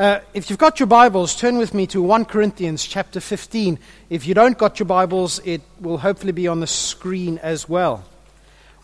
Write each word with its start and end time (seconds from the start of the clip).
Uh, 0.00 0.18
if 0.32 0.48
you've 0.48 0.58
got 0.58 0.80
your 0.80 0.86
Bibles, 0.86 1.36
turn 1.36 1.58
with 1.58 1.74
me 1.74 1.86
to 1.88 2.00
1 2.00 2.24
Corinthians 2.24 2.86
chapter 2.86 3.20
15. 3.20 3.78
If 4.08 4.26
you 4.26 4.32
don't 4.32 4.56
got 4.56 4.78
your 4.78 4.86
Bibles, 4.86 5.40
it 5.44 5.60
will 5.78 5.98
hopefully 5.98 6.32
be 6.32 6.48
on 6.48 6.60
the 6.60 6.66
screen 6.66 7.36
as 7.36 7.68
well. 7.68 8.02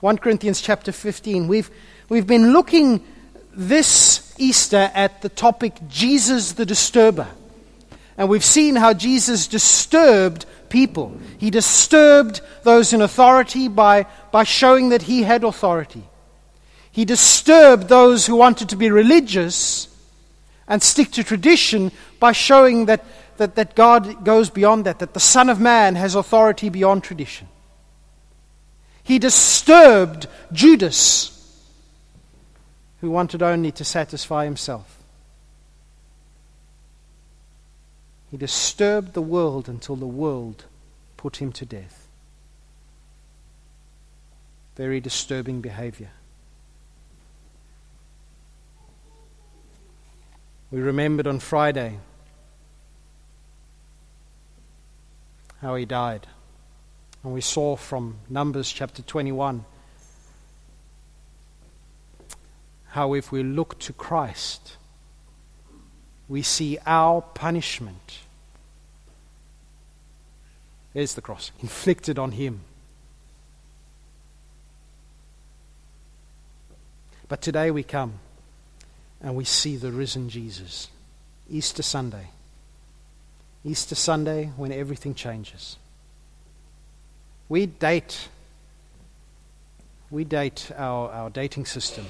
1 0.00 0.18
Corinthians 0.18 0.60
chapter 0.60 0.92
15. 0.92 1.48
We've, 1.48 1.71
we've 2.10 2.26
been 2.26 2.52
looking 2.52 3.02
this 3.54 4.34
Easter 4.37 4.90
at 4.92 5.22
the 5.22 5.30
topic 5.30 5.72
Jesus 5.88 6.52
the 6.52 6.66
Disturber. 6.66 7.28
And 8.19 8.28
we've 8.28 8.44
seen 8.44 8.76
how 8.76 8.92
Jesus 8.92 9.46
disturbed 9.46 10.44
people. 10.69 11.19
He 11.38 11.48
disturbed 11.48 12.42
those 12.62 12.92
in 12.92 13.01
authority 13.01 13.69
by, 13.69 14.04
by 14.33 14.44
showing 14.44 14.90
that 14.90 15.01
he 15.01 15.22
had 15.22 15.44
authority. 15.44 16.02
He 16.92 17.06
disturbed 17.06 17.88
those 17.88 18.27
who 18.27 18.37
wanted 18.37 18.69
to 18.69 18.77
be 18.77 18.91
religious 18.91 19.88
and 20.69 20.83
stick 20.83 21.10
to 21.12 21.24
tradition 21.24 21.92
by 22.19 22.33
showing 22.33 22.87
that, 22.87 23.05
that, 23.37 23.55
that 23.55 23.75
God 23.75 24.25
goes 24.25 24.51
beyond 24.51 24.84
that, 24.87 24.98
that 24.98 25.15
the 25.15 25.20
Son 25.20 25.48
of 25.48 25.61
Man 25.61 25.95
has 25.95 26.15
authority 26.15 26.69
beyond 26.69 27.05
tradition. 27.05 27.48
He 29.02 29.19
disturbed 29.19 30.27
Judas, 30.52 31.33
who 33.01 33.11
wanted 33.11 33.42
only 33.42 33.70
to 33.73 33.84
satisfy 33.84 34.45
himself. 34.45 34.97
He 38.30 38.37
disturbed 38.37 39.12
the 39.12 39.23
world 39.23 39.69
until 39.69 39.95
the 39.95 40.06
world 40.06 40.64
put 41.17 41.37
him 41.37 41.53
to 41.53 41.64
death. 41.64 42.09
Very 44.77 45.01
disturbing 45.01 45.61
behavior. 45.61 46.11
We 50.77 50.83
remembered 50.83 51.27
on 51.27 51.39
Friday 51.39 51.98
how 55.62 55.75
he 55.75 55.87
died. 55.87 56.27
And 57.25 57.33
we 57.33 57.41
saw 57.41 57.77
from 57.77 58.19
Numbers 58.28 58.70
chapter 58.70 59.00
21 59.00 59.65
how 62.89 63.15
if 63.15 63.33
we 63.33 63.42
look 63.42 63.78
to 63.78 63.95
Christ, 63.95 64.77
we 66.28 66.42
see 66.42 66.77
our 66.84 67.22
punishment. 67.22 68.19
There's 70.93 71.15
the 71.15 71.22
cross, 71.22 71.53
inflicted 71.62 72.19
on 72.19 72.33
him. 72.33 72.61
But 77.28 77.41
today 77.41 77.70
we 77.70 77.83
come 77.83 78.20
and 79.20 79.34
we 79.34 79.45
see 79.45 79.77
the 79.77 79.92
risen 79.92 80.28
Jesus. 80.28 80.89
Easter 81.48 81.83
Sunday. 81.83 82.28
Easter 83.64 83.95
Sunday 83.95 84.53
when 84.56 84.72
everything 84.72 85.14
changes. 85.14 85.77
We 87.48 87.67
date 87.67 88.28
we 90.11 90.25
date 90.25 90.70
our, 90.77 91.11
our 91.11 91.31
dating 91.31 91.67
system. 91.67 92.06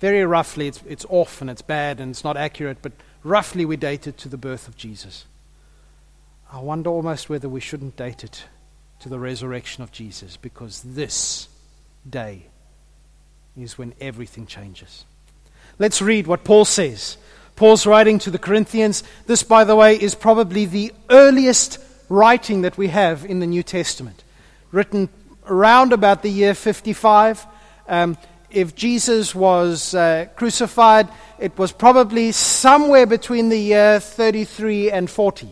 Very 0.00 0.24
roughly, 0.24 0.68
it's, 0.68 0.82
it's 0.86 1.06
off 1.08 1.40
and 1.40 1.48
it's 1.48 1.62
bad 1.62 2.00
and 2.00 2.10
it's 2.10 2.24
not 2.24 2.36
accurate, 2.36 2.78
but 2.82 2.92
roughly 3.22 3.64
we 3.64 3.76
date 3.76 4.06
it 4.06 4.18
to 4.18 4.28
the 4.28 4.36
birth 4.36 4.68
of 4.68 4.76
Jesus. 4.76 5.24
I 6.52 6.60
wonder 6.60 6.90
almost 6.90 7.30
whether 7.30 7.48
we 7.48 7.60
shouldn't 7.60 7.96
date 7.96 8.24
it 8.24 8.44
to 9.00 9.08
the 9.08 9.18
resurrection 9.18 9.82
of 9.82 9.92
Jesus 9.92 10.36
because 10.36 10.82
this 10.82 11.48
day 12.08 12.46
is 13.56 13.78
when 13.78 13.94
everything 14.00 14.46
changes. 14.46 15.04
Let's 15.78 16.02
read 16.02 16.26
what 16.26 16.44
Paul 16.44 16.64
says. 16.64 17.16
Paul's 17.56 17.86
writing 17.86 18.18
to 18.20 18.30
the 18.30 18.38
Corinthians. 18.38 19.02
This, 19.26 19.42
by 19.42 19.64
the 19.64 19.76
way, 19.76 20.00
is 20.00 20.14
probably 20.14 20.66
the 20.66 20.92
earliest 21.10 21.78
writing 22.08 22.62
that 22.62 22.76
we 22.76 22.88
have 22.88 23.24
in 23.24 23.40
the 23.40 23.46
New 23.46 23.62
Testament, 23.62 24.24
written 24.70 25.08
around 25.46 25.92
about 25.92 26.22
the 26.22 26.28
year 26.28 26.54
55. 26.54 27.46
Um, 27.88 28.16
if 28.50 28.74
Jesus 28.74 29.34
was 29.34 29.94
uh, 29.94 30.26
crucified, 30.36 31.08
it 31.38 31.56
was 31.58 31.72
probably 31.72 32.32
somewhere 32.32 33.06
between 33.06 33.48
the 33.48 33.58
year 33.58 33.98
33 33.98 34.90
and 34.90 35.08
40. 35.08 35.48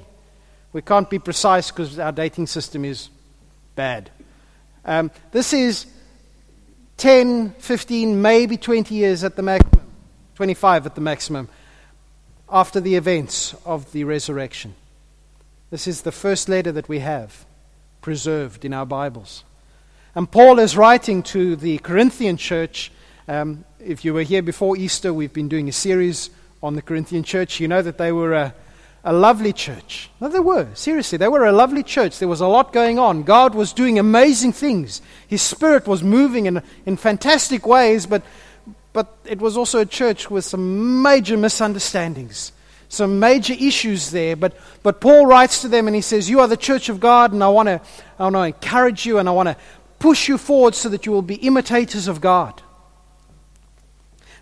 We 0.73 0.83
can't 0.83 1.09
be 1.09 1.19
precise 1.19 1.71
because 1.71 1.99
our 1.99 2.13
dating 2.13 2.47
system 2.47 2.85
is 2.85 3.09
bad. 3.75 4.11
Um, 4.85 5.11
this 5.33 5.53
is 5.53 5.87
10, 6.99 7.53
15, 7.59 8.21
maybe 8.21 8.57
20 8.57 8.95
years 8.95 9.25
at 9.25 9.37
the 9.37 9.43
maximum. 9.43 9.80
25 10.41 10.87
at 10.87 10.95
the 10.95 11.03
maximum, 11.03 11.51
after 12.49 12.81
the 12.81 12.95
events 12.95 13.55
of 13.67 13.93
the 13.93 14.05
resurrection. 14.05 14.75
This 15.69 15.87
is 15.87 16.01
the 16.01 16.13
first 16.13 16.49
letter 16.49 16.73
that 16.73 16.89
we 16.89 17.01
have 17.01 17.45
preserved 18.01 18.65
in 18.65 18.73
our 18.73 18.87
Bibles. 18.87 19.45
And 20.15 20.31
Paul 20.31 20.59
is 20.59 20.79
writing 20.79 21.23
to 21.25 21.57
the 21.57 21.77
Corinthian 21.81 22.39
church. 22.39 22.91
Um, 23.29 23.67
if 23.81 24.03
you 24.03 24.15
were 24.15 24.23
here 24.23 24.41
before 24.41 24.79
Easter, 24.79 25.13
we've 25.13 25.31
been 25.31 25.51
doing 25.51 25.69
a 25.69 25.73
series 25.73 26.31
on 26.63 26.75
the 26.75 26.81
Corinthian 26.81 27.23
church. 27.23 27.61
You 27.61 27.69
know 27.69 27.83
that 27.83 27.99
they 27.99 28.11
were 28.11 28.33
a, 28.33 28.55
a 29.05 29.13
lovely 29.13 29.53
church. 29.53 30.09
No, 30.23 30.29
they 30.29 30.41
were. 30.41 30.69
Seriously, 30.73 31.19
they 31.19 31.29
were 31.29 31.45
a 31.45 31.53
lovely 31.53 31.83
church. 31.83 32.19
There 32.19 32.29
was 32.29 32.41
a 32.41 32.49
lot 32.49 32.73
going 32.73 32.99
on. 32.99 33.25
God 33.25 33.55
was 33.55 33.75
doing 33.75 33.99
amazing 33.99 34.55
things. 34.55 35.03
His 35.29 35.43
Spirit 35.43 35.87
was 35.87 36.03
moving 36.03 36.47
in, 36.47 36.63
in 36.87 36.97
fantastic 36.97 37.67
ways, 37.67 38.07
but 38.07 38.23
but 38.93 39.17
it 39.25 39.39
was 39.39 39.57
also 39.57 39.81
a 39.81 39.87
church 39.87 40.31
with 40.31 40.45
some 40.45 41.03
major 41.03 41.37
misunderstandings, 41.37 42.53
some 42.89 43.21
major 43.21 43.55
issues 43.55 44.11
there. 44.11 44.35
But, 44.35 44.57
but 44.83 45.01
Paul 45.01 45.27
writes 45.27 45.61
to 45.63 45.69
them 45.69 45.87
and 45.87 45.95
he 45.95 46.03
says, 46.03 46.29
You 46.29 46.41
are 46.41 46.49
the 46.49 46.57
church 46.57 46.89
of 46.89 46.99
God, 46.99 47.33
and 47.33 47.43
I 47.43 47.49
want 47.49 47.69
to 47.69 47.81
I 48.19 48.25
wanna 48.25 48.43
encourage 48.43 49.07
you 49.07 49.19
and 49.19 49.29
I 49.29 49.33
want 49.33 49.49
to 49.49 49.57
push 49.99 50.29
you 50.29 50.39
forward 50.39 50.75
so 50.75 50.89
that 50.89 51.07
you 51.07 51.13
will 51.13 51.23
be 51.23 51.37
imitators 51.37 52.09
of 52.09 52.21
God. 52.21 52.63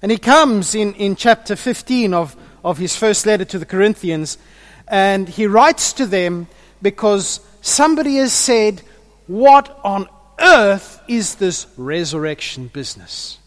And 0.01 0.11
he 0.11 0.19
comes 0.19 0.75
in, 0.75 0.95
in 0.95 1.17
chapter 1.17 1.57
15 1.57 2.15
of, 2.15 2.37
of 2.65 2.79
his 2.79 2.97
first 2.97 3.27
letter 3.27 3.45
to 3.47 3.59
the 3.59 3.67
Corinthians, 3.67 4.39
and 4.87 5.29
he 5.29 5.47
writes 5.47 5.93
to 5.95 6.07
them 6.07 6.47
because 6.81 7.41
somebody 7.61 8.17
has 8.17 8.33
said, 8.33 8.81
What 9.27 9.79
on 9.85 10.09
earth 10.41 11.03
is 11.09 11.35
this 11.35 11.67
resurrection 11.77 12.69
business? 12.69 13.39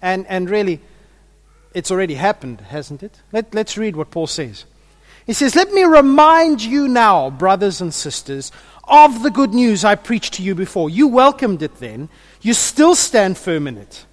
And, 0.00 0.26
and 0.26 0.48
really, 0.48 0.80
it's 1.74 1.90
already 1.90 2.14
happened, 2.14 2.60
hasn't 2.60 3.02
it? 3.02 3.20
Let, 3.32 3.54
let's 3.54 3.76
read 3.76 3.96
what 3.96 4.10
Paul 4.10 4.26
says. 4.26 4.64
He 5.26 5.32
says, 5.32 5.54
Let 5.54 5.72
me 5.72 5.84
remind 5.84 6.62
you 6.62 6.88
now, 6.88 7.30
brothers 7.30 7.80
and 7.80 7.92
sisters, 7.92 8.50
of 8.84 9.22
the 9.22 9.30
good 9.30 9.52
news 9.52 9.84
I 9.84 9.94
preached 9.94 10.34
to 10.34 10.42
you 10.42 10.54
before. 10.54 10.88
You 10.88 11.08
welcomed 11.08 11.62
it 11.62 11.76
then. 11.76 12.08
You 12.40 12.54
still 12.54 12.94
stand 12.94 13.36
firm 13.36 13.66
in 13.66 13.76
it. 13.76 14.06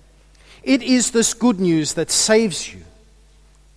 It 0.64 0.82
is 0.84 1.12
this 1.12 1.34
good 1.34 1.60
news 1.60 1.94
that 1.94 2.12
saves 2.12 2.74
you 2.74 2.82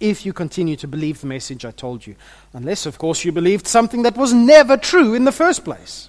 if 0.00 0.24
you 0.24 0.32
continue 0.32 0.76
to 0.76 0.88
believe 0.88 1.20
the 1.20 1.26
message 1.26 1.64
I 1.64 1.70
told 1.70 2.06
you. 2.06 2.16
Unless, 2.52 2.86
of 2.86 2.98
course, 2.98 3.24
you 3.24 3.32
believed 3.32 3.66
something 3.66 4.02
that 4.02 4.16
was 4.16 4.32
never 4.32 4.76
true 4.76 5.14
in 5.14 5.24
the 5.24 5.32
first 5.32 5.64
place. 5.64 6.08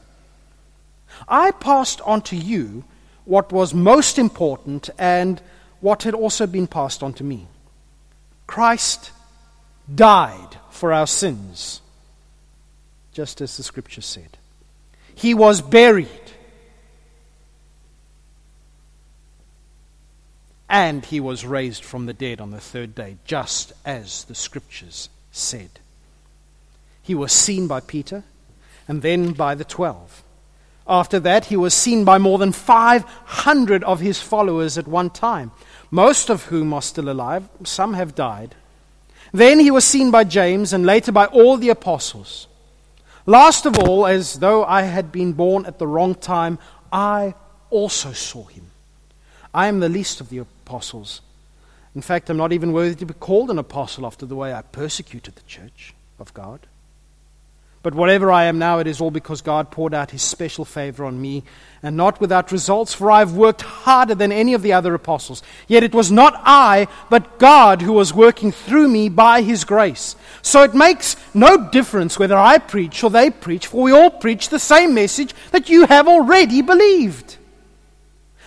I 1.27 1.51
passed 1.51 2.01
on 2.01 2.21
to 2.23 2.35
you 2.35 2.85
what 3.25 3.51
was 3.51 3.73
most 3.73 4.17
important 4.17 4.89
and 4.97 5.41
what 5.81 6.03
had 6.03 6.13
also 6.13 6.45
been 6.45 6.67
passed 6.67 7.03
on 7.03 7.13
to 7.13 7.23
me. 7.23 7.47
Christ 8.47 9.11
died 9.93 10.57
for 10.69 10.91
our 10.91 11.07
sins, 11.07 11.81
just 13.13 13.41
as 13.41 13.57
the 13.57 13.63
scripture 13.63 14.01
said. 14.01 14.37
He 15.13 15.33
was 15.33 15.61
buried. 15.61 16.07
And 20.71 21.03
he 21.05 21.19
was 21.19 21.45
raised 21.45 21.83
from 21.83 22.05
the 22.05 22.13
dead 22.13 22.39
on 22.39 22.51
the 22.51 22.59
third 22.59 22.93
day, 22.93 23.17
just 23.25 23.73
as 23.85 24.23
the 24.25 24.35
scriptures 24.35 25.09
said. 25.31 25.79
He 27.01 27.15
was 27.15 27.31
seen 27.31 27.67
by 27.67 27.79
Peter 27.79 28.23
and 28.87 29.01
then 29.01 29.33
by 29.33 29.55
the 29.55 29.63
twelve. 29.63 30.23
After 30.87 31.19
that, 31.19 31.45
he 31.45 31.57
was 31.57 31.73
seen 31.73 32.03
by 32.03 32.17
more 32.17 32.37
than 32.39 32.51
500 32.51 33.83
of 33.83 33.99
his 33.99 34.19
followers 34.21 34.77
at 34.77 34.87
one 34.87 35.11
time 35.11 35.51
most 35.91 36.29
of 36.29 36.45
whom 36.45 36.73
are 36.73 36.81
still 36.81 37.09
alive, 37.09 37.47
some 37.63 37.93
have 37.93 38.15
died. 38.15 38.55
Then 39.31 39.59
he 39.59 39.71
was 39.71 39.85
seen 39.85 40.11
by 40.11 40.23
James 40.23 40.73
and 40.73 40.85
later 40.85 41.11
by 41.11 41.25
all 41.25 41.57
the 41.57 41.69
apostles. 41.69 42.47
Last 43.25 43.65
of 43.65 43.77
all, 43.77 44.07
as 44.07 44.39
though 44.39 44.65
I 44.65 44.83
had 44.83 45.11
been 45.11 45.33
born 45.33 45.65
at 45.65 45.77
the 45.77 45.87
wrong 45.87 46.15
time, 46.15 46.57
I 46.91 47.35
also 47.69 48.11
saw 48.11 48.45
him. 48.45 48.71
I 49.53 49.67
am 49.67 49.79
the 49.79 49.89
least 49.89 50.21
of 50.21 50.29
the 50.29 50.39
apostles. 50.39 51.21
In 51.95 52.01
fact, 52.01 52.29
I'm 52.29 52.37
not 52.37 52.53
even 52.53 52.71
worthy 52.71 52.95
to 52.95 53.05
be 53.05 53.13
called 53.13 53.49
an 53.49 53.59
apostle 53.59 54.05
after 54.05 54.25
the 54.25 54.35
way 54.35 54.53
I 54.53 54.61
persecuted 54.61 55.35
the 55.35 55.41
church 55.43 55.93
of 56.19 56.33
God. 56.33 56.61
But 57.81 57.95
whatever 57.95 58.29
I 58.29 58.45
am 58.45 58.59
now, 58.59 58.79
it 58.79 58.87
is 58.87 58.99
all 58.99 59.11
because 59.11 59.41
God 59.41 59.71
poured 59.71 59.93
out 59.93 60.11
his 60.11 60.21
special 60.21 60.65
favor 60.65 61.05
on 61.05 61.21
me, 61.21 61.43
and 61.81 61.95
not 61.95 62.19
without 62.19 62.51
results, 62.51 62.93
for 62.93 63.09
I 63.09 63.19
have 63.19 63.37
worked 63.37 63.61
harder 63.61 64.15
than 64.15 64.33
any 64.33 64.53
of 64.53 64.63
the 64.63 64.73
other 64.73 64.93
apostles. 64.93 65.41
Yet 65.65 65.83
it 65.83 65.95
was 65.95 66.11
not 66.11 66.33
I, 66.43 66.89
but 67.09 67.39
God 67.39 67.81
who 67.81 67.93
was 67.93 68.13
working 68.13 68.51
through 68.51 68.89
me 68.89 69.07
by 69.07 69.43
his 69.43 69.63
grace. 69.63 70.17
So 70.41 70.63
it 70.63 70.75
makes 70.75 71.15
no 71.33 71.69
difference 71.69 72.19
whether 72.19 72.37
I 72.37 72.57
preach 72.57 73.01
or 73.01 73.09
they 73.09 73.29
preach, 73.29 73.67
for 73.67 73.81
we 73.81 73.93
all 73.93 74.09
preach 74.09 74.49
the 74.49 74.59
same 74.59 74.93
message 74.93 75.33
that 75.51 75.69
you 75.69 75.85
have 75.85 76.07
already 76.07 76.61
believed. 76.61 77.37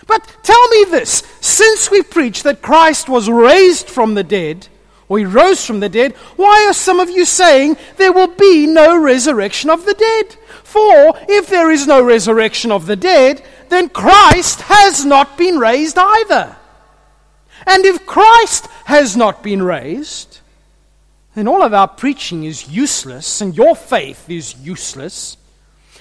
But 0.05 0.27
tell 0.43 0.67
me 0.69 0.85
this 0.91 1.23
since 1.41 1.89
we 1.89 2.03
preach 2.03 2.43
that 2.43 2.61
Christ 2.61 3.09
was 3.09 3.29
raised 3.29 3.89
from 3.89 4.13
the 4.13 4.23
dead, 4.23 4.67
or 5.13 5.19
he 5.19 5.25
rose 5.25 5.63
from 5.63 5.79
the 5.79 5.89
dead, 5.89 6.13
why 6.37 6.65
are 6.67 6.73
some 6.73 6.99
of 6.99 7.07
you 7.07 7.23
saying 7.23 7.77
there 7.97 8.11
will 8.11 8.35
be 8.35 8.65
no 8.65 8.99
resurrection 8.99 9.69
of 9.69 9.85
the 9.85 9.93
dead? 9.93 10.35
For 10.63 11.13
if 11.29 11.49
there 11.49 11.69
is 11.69 11.85
no 11.85 12.03
resurrection 12.03 12.71
of 12.71 12.87
the 12.87 12.95
dead, 12.95 13.43
then 13.69 13.89
Christ 13.89 14.61
has 14.61 15.05
not 15.05 15.37
been 15.37 15.59
raised 15.59 15.99
either. 15.99 16.55
And 17.67 17.85
if 17.85 18.07
Christ 18.07 18.65
has 18.85 19.15
not 19.15 19.43
been 19.43 19.61
raised, 19.61 20.39
then 21.35 21.47
all 21.47 21.61
of 21.61 21.75
our 21.75 21.87
preaching 21.87 22.43
is 22.43 22.69
useless 22.69 23.39
and 23.39 23.55
your 23.55 23.75
faith 23.75 24.27
is 24.31 24.55
useless. 24.57 25.37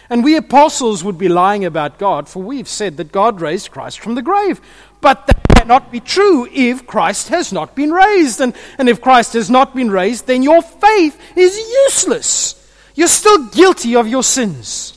And 0.08 0.24
we 0.24 0.36
apostles 0.36 1.04
would 1.04 1.18
be 1.18 1.28
lying 1.28 1.66
about 1.66 1.98
God, 1.98 2.30
for 2.30 2.42
we've 2.42 2.66
said 2.66 2.96
that 2.96 3.12
God 3.12 3.42
raised 3.42 3.70
Christ 3.70 4.00
from 4.00 4.14
the 4.14 4.22
grave. 4.22 4.58
But 5.02 5.26
that 5.26 5.48
cannot 5.48 5.92
be 5.92 6.00
true 6.00 6.48
if 6.50 6.86
Christ 6.86 7.28
has 7.28 7.52
not 7.52 7.74
been 7.74 7.90
raised. 7.90 8.40
And, 8.40 8.54
and 8.78 8.88
if 8.88 9.02
Christ 9.02 9.34
has 9.34 9.50
not 9.50 9.74
been 9.74 9.90
raised, 9.90 10.26
then 10.26 10.42
your 10.42 10.62
faith 10.62 11.20
is 11.36 11.58
useless. 11.58 12.58
You're 12.94 13.08
still 13.08 13.48
guilty 13.48 13.96
of 13.96 14.08
your 14.08 14.22
sins. 14.22 14.96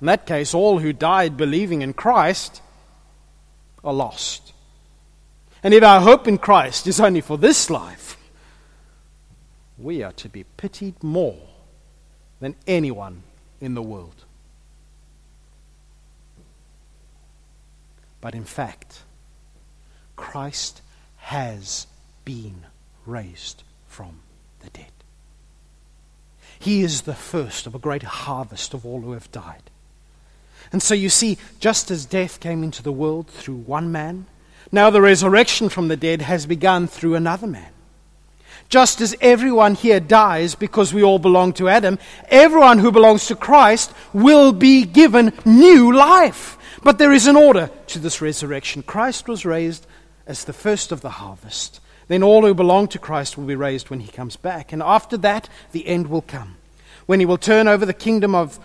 In 0.00 0.06
that 0.06 0.26
case, 0.26 0.54
all 0.54 0.80
who 0.80 0.92
died 0.92 1.36
believing 1.36 1.82
in 1.82 1.92
Christ 1.92 2.60
are 3.84 3.92
lost. 3.92 4.52
And 5.62 5.72
if 5.74 5.84
our 5.84 6.00
hope 6.00 6.26
in 6.26 6.38
Christ 6.38 6.86
is 6.86 6.98
only 6.98 7.20
for 7.20 7.38
this 7.38 7.70
life, 7.70 8.16
we 9.78 10.02
are 10.02 10.12
to 10.12 10.28
be 10.28 10.44
pitied 10.56 11.02
more 11.04 11.38
than 12.40 12.56
anyone 12.66 13.22
in 13.60 13.74
the 13.74 13.82
world. 13.82 14.24
But 18.22 18.34
in 18.34 18.44
fact, 18.44 19.02
Christ 20.16 20.80
has 21.18 21.86
been 22.24 22.64
raised 23.04 23.64
from 23.88 24.20
the 24.60 24.70
dead. 24.70 24.86
He 26.58 26.82
is 26.82 27.02
the 27.02 27.14
first 27.14 27.66
of 27.66 27.74
a 27.74 27.80
great 27.80 28.04
harvest 28.04 28.72
of 28.72 28.86
all 28.86 29.00
who 29.00 29.12
have 29.12 29.30
died. 29.32 29.64
And 30.70 30.80
so 30.80 30.94
you 30.94 31.08
see, 31.08 31.36
just 31.58 31.90
as 31.90 32.06
death 32.06 32.38
came 32.38 32.62
into 32.62 32.82
the 32.82 32.92
world 32.92 33.26
through 33.26 33.56
one 33.56 33.90
man, 33.90 34.26
now 34.70 34.88
the 34.88 35.02
resurrection 35.02 35.68
from 35.68 35.88
the 35.88 35.96
dead 35.96 36.22
has 36.22 36.46
begun 36.46 36.86
through 36.86 37.16
another 37.16 37.48
man. 37.48 37.72
Just 38.68 39.00
as 39.00 39.16
everyone 39.20 39.74
here 39.74 40.00
dies 40.00 40.54
because 40.54 40.94
we 40.94 41.02
all 41.02 41.18
belong 41.18 41.52
to 41.54 41.68
Adam, 41.68 41.98
everyone 42.28 42.78
who 42.78 42.92
belongs 42.92 43.26
to 43.26 43.36
Christ 43.36 43.92
will 44.12 44.52
be 44.52 44.84
given 44.84 45.32
new 45.44 45.92
life. 45.92 46.56
But 46.82 46.98
there 46.98 47.12
is 47.12 47.26
an 47.26 47.36
order 47.36 47.70
to 47.88 47.98
this 47.98 48.20
resurrection. 48.20 48.82
Christ 48.82 49.28
was 49.28 49.44
raised 49.44 49.86
as 50.26 50.44
the 50.44 50.52
first 50.52 50.92
of 50.92 51.00
the 51.00 51.10
harvest. 51.10 51.80
Then 52.08 52.22
all 52.22 52.42
who 52.42 52.54
belong 52.54 52.88
to 52.88 52.98
Christ 52.98 53.38
will 53.38 53.46
be 53.46 53.54
raised 53.54 53.88
when 53.88 54.00
he 54.00 54.10
comes 54.10 54.36
back. 54.36 54.72
And 54.72 54.82
after 54.82 55.16
that, 55.18 55.48
the 55.70 55.86
end 55.86 56.08
will 56.08 56.22
come. 56.22 56.56
When 57.06 57.20
he 57.20 57.26
will 57.26 57.38
turn 57.38 57.68
over 57.68 57.86
the 57.86 57.94
kingdom 57.94 58.34
of, 58.34 58.58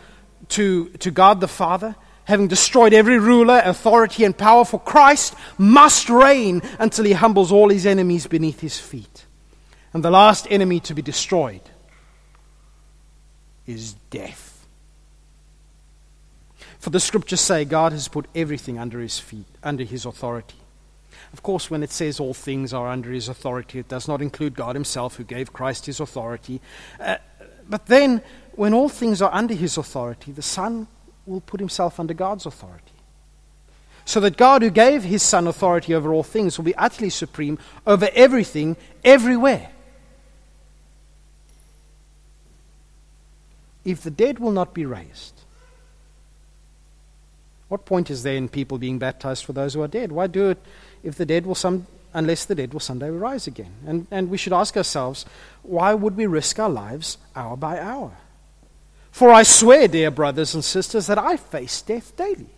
to, 0.50 0.90
to 0.90 1.12
God 1.12 1.40
the 1.40 1.48
Father, 1.48 1.96
having 2.26 2.48
destroyed 2.48 2.94
every 2.94 3.18
ruler, 3.18 3.62
authority, 3.64 4.24
and 4.24 4.38
power, 4.38 4.66
for 4.66 4.80
Christ 4.80 5.36
must 5.58 6.10
reign 6.10 6.62
until 6.80 7.06
he 7.06 7.14
humbles 7.14 7.52
all 7.52 7.70
his 7.70 7.86
enemies 7.86 8.28
beneath 8.28 8.60
his 8.60 8.80
feet. 8.80 9.26
And 9.94 10.04
the 10.04 10.12
last 10.12 10.48
enemy 10.50 10.80
to 10.82 10.94
be 10.94 11.02
destroyed 11.02 11.62
is 13.66 13.94
death. 14.10 14.47
For 16.88 16.92
the 16.92 17.02
scriptures 17.02 17.42
say 17.42 17.66
God 17.66 17.92
has 17.92 18.08
put 18.08 18.28
everything 18.34 18.80
under 18.80 19.02
his 19.02 19.20
feet, 19.20 19.44
under 19.62 19.84
his 19.84 20.06
authority. 20.06 20.56
Of 21.34 21.44
course, 21.44 21.70
when 21.70 21.84
it 21.84 21.92
says 21.92 22.18
all 22.18 22.34
things 22.34 22.74
are 22.74 22.88
under 22.88 23.12
his 23.12 23.28
authority, 23.28 23.80
it 23.80 23.90
does 23.90 24.08
not 24.08 24.22
include 24.22 24.56
God 24.56 24.74
himself 24.74 25.18
who 25.18 25.26
gave 25.26 25.52
Christ 25.52 25.88
his 25.88 26.00
authority. 26.00 26.62
Uh, 26.98 27.18
but 27.68 27.88
then, 27.88 28.22
when 28.54 28.74
all 28.74 28.88
things 28.88 29.22
are 29.22 29.34
under 29.34 29.54
his 29.54 29.78
authority, 29.78 30.32
the 30.32 30.42
Son 30.42 30.88
will 31.26 31.42
put 31.42 31.60
himself 31.60 32.00
under 32.00 32.14
God's 32.14 32.46
authority. 32.46 32.94
So 34.06 34.22
that 34.22 34.38
God, 34.38 34.62
who 34.62 34.70
gave 34.70 35.04
his 35.04 35.24
Son 35.24 35.46
authority 35.46 35.94
over 35.94 36.14
all 36.14 36.24
things, 36.24 36.58
will 36.58 36.64
be 36.64 36.76
utterly 36.76 37.10
supreme 37.10 37.60
over 37.86 38.08
everything, 38.14 38.78
everywhere. 39.04 39.72
If 43.84 44.04
the 44.04 44.10
dead 44.10 44.40
will 44.40 44.52
not 44.52 44.74
be 44.74 44.86
raised, 44.86 45.38
what 47.70 47.86
point 47.86 48.10
is 48.10 48.24
there 48.24 48.36
in 48.36 48.48
people 48.48 48.78
being 48.78 48.98
baptized 48.98 49.46
for 49.46 49.54
those 49.54 49.74
who 49.74 49.82
are 49.82 49.88
dead? 49.88 50.12
Why 50.12 50.28
do 50.28 50.50
it 50.50 50.58
if 51.04 51.16
the 51.16 51.26
dead 51.26 51.46
will 51.46 51.56
some, 51.56 51.86
unless 52.14 52.46
the 52.46 52.56
dead 52.56 52.74
will 52.74 52.80
someday 52.80 53.10
rise 53.10 53.48
again? 53.48 53.72
And, 53.86 54.08
and 54.10 54.30
we 54.30 54.38
should 54.38 54.54
ask 54.54 54.78
ourselves, 54.78 55.26
why 55.64 55.94
would 55.94 56.16
we 56.16 56.26
risk 56.26 56.60
our 56.60 56.70
lives 56.70 57.18
hour 57.36 57.58
by 57.58 57.80
hour? 57.80 58.14
For 59.12 59.32
I 59.32 59.44
swear, 59.44 59.88
dear 59.88 60.12
brothers 60.12 60.54
and 60.54 60.64
sisters, 60.64 61.08
that 61.08 61.18
I 61.18 61.38
face 61.38 61.82
death 61.82 62.16
daily. 62.16 62.50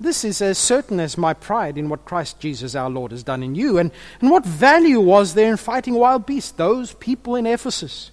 This 0.00 0.24
is 0.24 0.42
as 0.42 0.58
certain 0.58 0.98
as 0.98 1.16
my 1.16 1.34
pride 1.34 1.78
in 1.78 1.88
what 1.88 2.04
Christ 2.04 2.40
Jesus 2.40 2.74
our 2.74 2.90
Lord 2.90 3.12
has 3.12 3.22
done 3.22 3.42
in 3.42 3.54
you. 3.54 3.78
And, 3.78 3.92
and 4.20 4.30
what 4.30 4.44
value 4.44 5.00
was 5.00 5.34
there 5.34 5.50
in 5.50 5.56
fighting 5.56 5.94
wild 5.94 6.26
beasts, 6.26 6.50
those 6.50 6.94
people 6.94 7.36
in 7.36 7.46
Ephesus, 7.46 8.10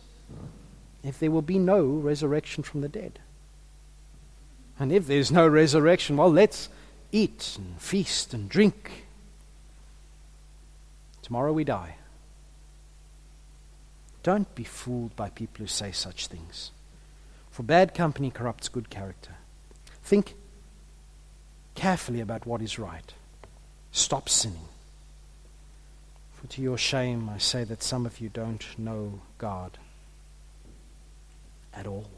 if 1.04 1.18
there 1.18 1.32
will 1.32 1.42
be 1.42 1.58
no 1.58 1.84
resurrection 1.84 2.62
from 2.62 2.82
the 2.82 2.90
dead? 2.90 3.20
And 4.82 4.92
if 4.92 5.06
there's 5.06 5.32
no 5.32 5.48
resurrection, 5.48 6.18
well, 6.18 6.32
let's 6.32 6.68
eat 7.12 7.56
and 7.56 7.80
feast 7.80 8.34
and 8.34 8.50
drink. 8.50 9.06
Tomorrow 11.22 11.54
we 11.54 11.64
die. 11.64 11.98
Don't 14.24 14.54
be 14.56 14.64
fooled 14.64 15.16
by 15.16 15.30
people 15.30 15.60
who 15.60 15.68
say 15.68 15.92
such 15.92 16.26
things. 16.26 16.72
For 17.52 17.62
bad 17.62 17.94
company 17.94 18.32
corrupts 18.32 18.70
good 18.70 18.90
character. 18.90 19.34
Think 20.02 20.34
carefully 21.76 22.20
about 22.20 22.48
what 22.48 22.64
is 22.64 22.80
right. 22.80 23.14
Stop 23.92 24.30
sinning. 24.30 24.68
For 26.34 26.48
to 26.48 26.62
your 26.64 26.80
shame, 26.80 27.30
I 27.30 27.38
say 27.38 27.66
that 27.66 27.84
some 27.84 28.08
of 28.08 28.20
you 28.20 28.30
don't 28.30 28.66
know 28.80 29.22
God 29.38 29.78
at 31.72 31.86
all. 31.86 32.10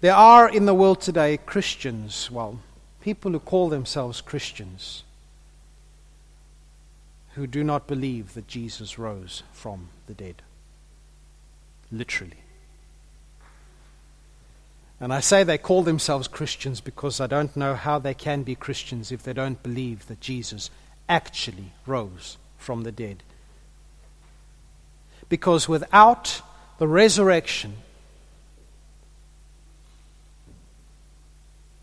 There 0.00 0.14
are 0.14 0.48
in 0.48 0.64
the 0.64 0.74
world 0.74 1.02
today 1.02 1.36
Christians, 1.36 2.30
well, 2.30 2.60
people 3.02 3.32
who 3.32 3.38
call 3.38 3.68
themselves 3.68 4.22
Christians, 4.22 5.04
who 7.34 7.46
do 7.46 7.62
not 7.62 7.86
believe 7.86 8.34
that 8.34 8.48
Jesus 8.48 8.98
rose 8.98 9.42
from 9.52 9.88
the 10.06 10.14
dead. 10.14 10.42
Literally. 11.92 12.38
And 15.00 15.12
I 15.12 15.20
say 15.20 15.44
they 15.44 15.58
call 15.58 15.82
themselves 15.82 16.28
Christians 16.28 16.80
because 16.80 17.20
I 17.20 17.26
don't 17.26 17.56
know 17.56 17.74
how 17.74 17.98
they 17.98 18.14
can 18.14 18.42
be 18.42 18.54
Christians 18.54 19.12
if 19.12 19.22
they 19.22 19.32
don't 19.32 19.62
believe 19.62 20.06
that 20.08 20.20
Jesus 20.20 20.70
actually 21.08 21.72
rose 21.86 22.38
from 22.58 22.84
the 22.84 22.92
dead. 22.92 23.22
Because 25.28 25.68
without 25.68 26.42
the 26.78 26.88
resurrection, 26.88 27.76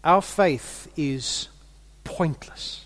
our 0.04 0.22
faith 0.22 0.92
is 0.96 1.50
pointless. 2.04 2.86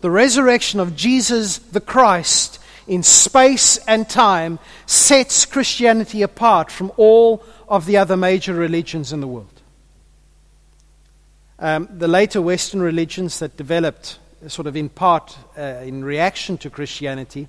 The 0.00 0.10
resurrection 0.10 0.80
of 0.80 0.96
Jesus 0.96 1.58
the 1.58 1.80
Christ 1.80 2.60
in 2.86 3.02
space 3.02 3.78
and 3.86 4.08
time 4.08 4.58
sets 4.86 5.46
Christianity 5.46 6.22
apart 6.22 6.70
from 6.70 6.92
all 6.96 7.42
of 7.68 7.86
the 7.86 7.96
other 7.96 8.16
major 8.16 8.54
religions 8.54 9.12
in 9.12 9.20
the 9.20 9.26
world. 9.26 9.48
Um, 11.58 11.88
the 11.90 12.08
later 12.08 12.42
Western 12.42 12.82
religions 12.82 13.38
that 13.38 13.56
developed, 13.56 14.18
sort 14.48 14.66
of 14.66 14.76
in 14.76 14.88
part 14.88 15.38
uh, 15.56 15.80
in 15.82 16.04
reaction 16.04 16.58
to 16.58 16.70
Christianity, 16.70 17.48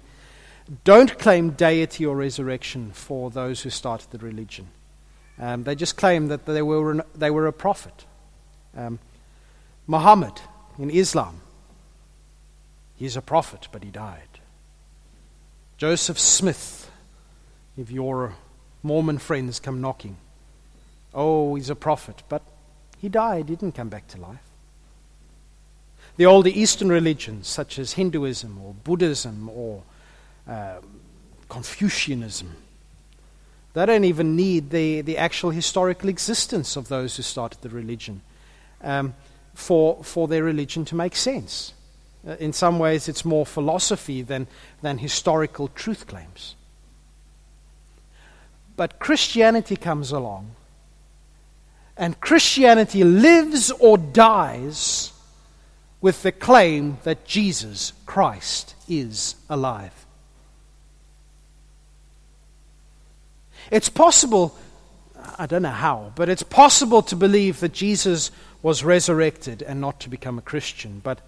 don't 0.83 1.19
claim 1.19 1.51
deity 1.51 2.05
or 2.05 2.15
resurrection 2.15 2.91
for 2.91 3.29
those 3.29 3.61
who 3.61 3.69
started 3.69 4.11
the 4.11 4.17
religion. 4.19 4.67
Um, 5.39 5.63
they 5.63 5.75
just 5.75 5.97
claimed 5.97 6.31
that 6.31 6.45
they 6.45 6.61
were, 6.61 7.05
they 7.13 7.29
were 7.29 7.47
a 7.47 7.53
prophet. 7.53 8.05
Um, 8.75 8.99
Muhammad 9.87 10.33
in 10.79 10.89
Islam, 10.89 11.41
he's 12.95 13.15
a 13.15 13.21
prophet, 13.21 13.67
but 13.71 13.83
he 13.83 13.89
died. 13.89 14.39
Joseph 15.77 16.17
Smith, 16.17 16.89
if 17.77 17.91
your 17.91 18.35
Mormon 18.81 19.17
friends 19.17 19.59
come 19.59 19.81
knocking, 19.81 20.17
oh, 21.13 21.55
he's 21.55 21.69
a 21.69 21.75
prophet, 21.75 22.23
but 22.29 22.41
he 22.97 23.09
died, 23.09 23.49
he 23.49 23.55
didn't 23.55 23.75
come 23.75 23.89
back 23.89 24.07
to 24.07 24.19
life. 24.19 24.39
The 26.17 26.25
older 26.25 26.49
Eastern 26.49 26.89
religions, 26.89 27.47
such 27.47 27.77
as 27.77 27.93
Hinduism 27.93 28.57
or 28.63 28.73
Buddhism 28.73 29.49
or 29.49 29.83
uh, 30.47 30.77
Confucianism, 31.49 32.55
they 33.75 33.85
don't 33.85 34.05
even 34.05 34.37
need 34.37 34.69
the, 34.69 35.01
the 35.01 35.17
actual 35.17 35.49
historical 35.49 36.07
existence 36.07 36.77
of 36.77 36.87
those 36.87 37.17
who 37.17 37.23
started 37.23 37.61
the 37.61 37.69
religion 37.69 38.21
um, 38.81 39.13
for, 39.53 40.01
for 40.01 40.29
their 40.29 40.43
religion 40.43 40.85
to 40.85 40.95
make 40.95 41.13
sense. 41.13 41.73
Uh, 42.25 42.37
in 42.39 42.53
some 42.53 42.79
ways, 42.79 43.09
it's 43.09 43.25
more 43.25 43.45
philosophy 43.45 44.21
than, 44.21 44.47
than 44.81 44.97
historical 44.99 45.67
truth 45.67 46.07
claims. 46.07 46.55
But 48.77 48.97
Christianity 48.99 49.75
comes 49.75 50.13
along, 50.13 50.51
and 51.97 52.19
Christianity 52.21 53.03
lives 53.03 53.71
or 53.71 53.97
dies 53.97 55.11
with 55.99 56.23
the 56.23 56.31
claim 56.31 56.97
that 57.03 57.25
Jesus 57.25 57.91
Christ 58.05 58.73
is 58.87 59.35
alive. 59.49 60.04
It's 63.71 63.89
possible, 63.89 64.55
I 65.37 65.45
don't 65.45 65.61
know 65.61 65.69
how, 65.69 66.11
but 66.15 66.29
it's 66.29 66.43
possible 66.43 67.01
to 67.03 67.15
believe 67.15 67.59
that 67.59 67.73
Jesus 67.73 68.31
was 68.61 68.83
resurrected 68.83 69.61
and 69.61 69.81
not 69.81 69.99
to 70.01 70.09
become 70.09 70.37
a 70.37 70.41
Christian. 70.41 71.01
But 71.03 71.21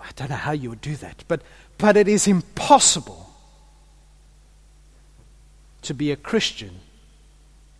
I 0.00 0.08
don't 0.16 0.30
know 0.30 0.36
how 0.36 0.52
you 0.52 0.70
would 0.70 0.80
do 0.80 0.96
that. 0.96 1.24
But, 1.28 1.42
but 1.78 1.96
it 1.96 2.08
is 2.08 2.26
impossible 2.26 3.30
to 5.82 5.94
be 5.94 6.10
a 6.10 6.16
Christian 6.16 6.80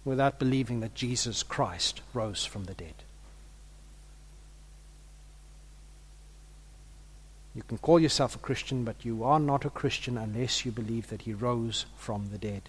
without 0.04 0.38
believing 0.38 0.80
that 0.80 0.94
Jesus 0.94 1.42
Christ 1.42 2.00
rose 2.14 2.44
from 2.44 2.64
the 2.64 2.74
dead. 2.74 2.94
You 7.54 7.62
can 7.62 7.78
call 7.78 7.99
yourself 7.99 8.37
a 8.37 8.38
Christian, 8.38 8.85
but 8.85 9.04
you 9.04 9.25
are 9.25 9.40
not 9.40 9.64
a 9.64 9.71
Christian 9.71 10.16
unless 10.16 10.64
you 10.64 10.71
believe 10.71 11.09
that 11.09 11.23
he 11.23 11.33
rose 11.33 11.87
from 11.97 12.28
the 12.30 12.38
dead. 12.38 12.62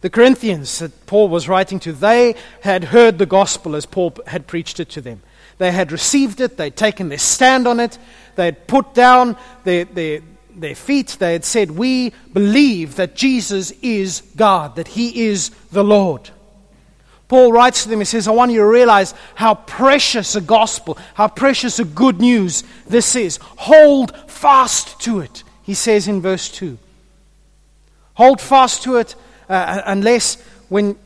The 0.00 0.10
Corinthians 0.10 0.80
that 0.80 1.06
Paul 1.06 1.28
was 1.28 1.48
writing 1.48 1.78
to, 1.80 1.92
they 1.92 2.34
had 2.62 2.84
heard 2.84 3.18
the 3.18 3.26
gospel 3.26 3.76
as 3.76 3.86
Paul 3.86 4.14
had 4.26 4.48
preached 4.48 4.80
it 4.80 4.88
to 4.90 5.00
them. 5.00 5.22
They 5.58 5.70
had 5.70 5.92
received 5.92 6.40
it, 6.40 6.56
they'd 6.56 6.76
taken 6.76 7.08
their 7.08 7.18
stand 7.18 7.66
on 7.68 7.78
it, 7.78 7.98
they 8.34 8.46
had 8.46 8.66
put 8.66 8.94
down 8.94 9.36
their, 9.64 9.84
their, 9.84 10.20
their 10.54 10.74
feet, 10.74 11.16
they 11.18 11.32
had 11.32 11.44
said, 11.44 11.72
We 11.72 12.12
believe 12.32 12.96
that 12.96 13.14
Jesus 13.14 13.72
is 13.82 14.22
God, 14.36 14.76
that 14.76 14.88
He 14.88 15.26
is 15.26 15.50
the 15.70 15.84
Lord. 15.84 16.30
Paul 17.28 17.52
writes 17.52 17.82
to 17.82 17.90
them, 17.90 17.98
he 17.98 18.06
says, 18.06 18.26
I 18.26 18.30
want 18.30 18.52
you 18.52 18.58
to 18.58 18.66
realize 18.66 19.14
how 19.34 19.54
precious 19.54 20.34
a 20.34 20.40
gospel, 20.40 20.96
how 21.14 21.28
precious 21.28 21.78
a 21.78 21.84
good 21.84 22.20
news 22.20 22.64
this 22.86 23.14
is. 23.14 23.38
Hold 23.42 24.16
fast 24.30 24.98
to 25.02 25.20
it, 25.20 25.44
he 25.62 25.74
says 25.74 26.08
in 26.08 26.22
verse 26.22 26.48
2. 26.48 26.78
Hold 28.14 28.40
fast 28.40 28.82
to 28.82 28.96
it 28.96 29.14
uh, 29.48 29.82
unless 29.84 30.42
when. 30.68 30.96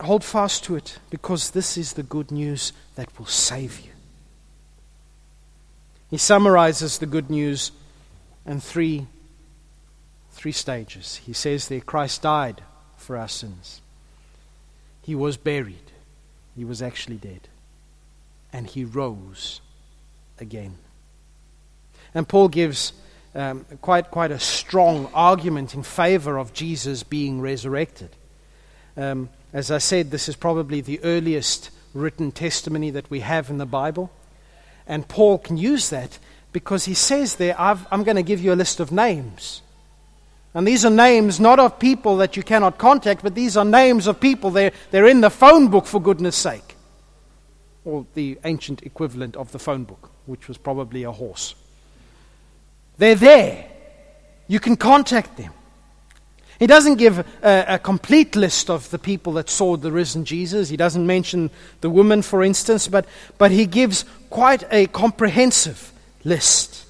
Hold 0.00 0.24
fast 0.24 0.64
to 0.64 0.76
it 0.76 0.98
because 1.10 1.50
this 1.50 1.76
is 1.76 1.92
the 1.92 2.02
good 2.02 2.30
news 2.30 2.72
that 2.94 3.16
will 3.18 3.26
save 3.26 3.78
you. 3.80 3.92
He 6.08 6.16
summarizes 6.16 6.98
the 6.98 7.06
good 7.06 7.30
news 7.30 7.70
in 8.46 8.60
three, 8.60 9.06
three 10.32 10.52
stages. 10.52 11.16
He 11.16 11.34
says 11.34 11.68
there 11.68 11.80
Christ 11.80 12.22
died 12.22 12.62
for 12.96 13.16
our 13.16 13.28
sins. 13.28 13.82
He 15.10 15.16
was 15.16 15.36
buried. 15.36 15.90
He 16.54 16.64
was 16.64 16.80
actually 16.80 17.16
dead. 17.16 17.40
And 18.52 18.64
he 18.64 18.84
rose 18.84 19.60
again. 20.38 20.78
And 22.14 22.28
Paul 22.28 22.46
gives 22.46 22.92
um, 23.34 23.66
quite, 23.80 24.12
quite 24.12 24.30
a 24.30 24.38
strong 24.38 25.10
argument 25.12 25.74
in 25.74 25.82
favor 25.82 26.38
of 26.38 26.52
Jesus 26.52 27.02
being 27.02 27.40
resurrected. 27.40 28.10
Um, 28.96 29.30
as 29.52 29.72
I 29.72 29.78
said, 29.78 30.12
this 30.12 30.28
is 30.28 30.36
probably 30.36 30.80
the 30.80 31.02
earliest 31.02 31.70
written 31.92 32.30
testimony 32.30 32.90
that 32.90 33.10
we 33.10 33.18
have 33.18 33.50
in 33.50 33.58
the 33.58 33.66
Bible. 33.66 34.12
And 34.86 35.08
Paul 35.08 35.38
can 35.38 35.56
use 35.56 35.90
that 35.90 36.20
because 36.52 36.84
he 36.84 36.94
says 36.94 37.34
there, 37.34 37.60
i 37.60 37.76
am 37.90 38.04
going 38.04 38.14
to 38.14 38.22
give 38.22 38.40
you 38.40 38.52
a 38.52 38.62
list 38.62 38.78
of 38.78 38.92
names. 38.92 39.60
And 40.54 40.66
these 40.66 40.84
are 40.84 40.90
names 40.90 41.38
not 41.38 41.60
of 41.60 41.78
people 41.78 42.16
that 42.18 42.36
you 42.36 42.42
cannot 42.42 42.78
contact, 42.78 43.22
but 43.22 43.34
these 43.34 43.56
are 43.56 43.64
names 43.64 44.06
of 44.06 44.18
people. 44.18 44.50
They're, 44.50 44.72
they're 44.90 45.06
in 45.06 45.20
the 45.20 45.30
phone 45.30 45.68
book, 45.68 45.86
for 45.86 46.00
goodness 46.00 46.36
sake. 46.36 46.76
Or 47.84 48.04
the 48.14 48.38
ancient 48.44 48.82
equivalent 48.82 49.36
of 49.36 49.52
the 49.52 49.58
phone 49.58 49.84
book, 49.84 50.10
which 50.26 50.48
was 50.48 50.58
probably 50.58 51.04
a 51.04 51.12
horse. 51.12 51.54
They're 52.98 53.14
there. 53.14 53.68
You 54.48 54.58
can 54.58 54.76
contact 54.76 55.36
them. 55.36 55.52
He 56.58 56.66
doesn't 56.66 56.96
give 56.96 57.20
a, 57.42 57.64
a, 57.68 57.78
complete 57.78 58.36
list 58.36 58.68
of 58.68 58.90
the 58.90 58.98
people 58.98 59.32
that 59.34 59.48
saw 59.48 59.78
the 59.78 59.90
risen 59.90 60.26
Jesus. 60.26 60.68
He 60.68 60.76
doesn't 60.76 61.06
mention 61.06 61.48
the 61.80 61.88
woman, 61.88 62.20
for 62.20 62.42
instance, 62.44 62.86
but, 62.86 63.06
but 63.38 63.50
he 63.50 63.64
gives 63.64 64.04
quite 64.28 64.64
a 64.70 64.86
comprehensive 64.88 65.90
list. 66.22 66.84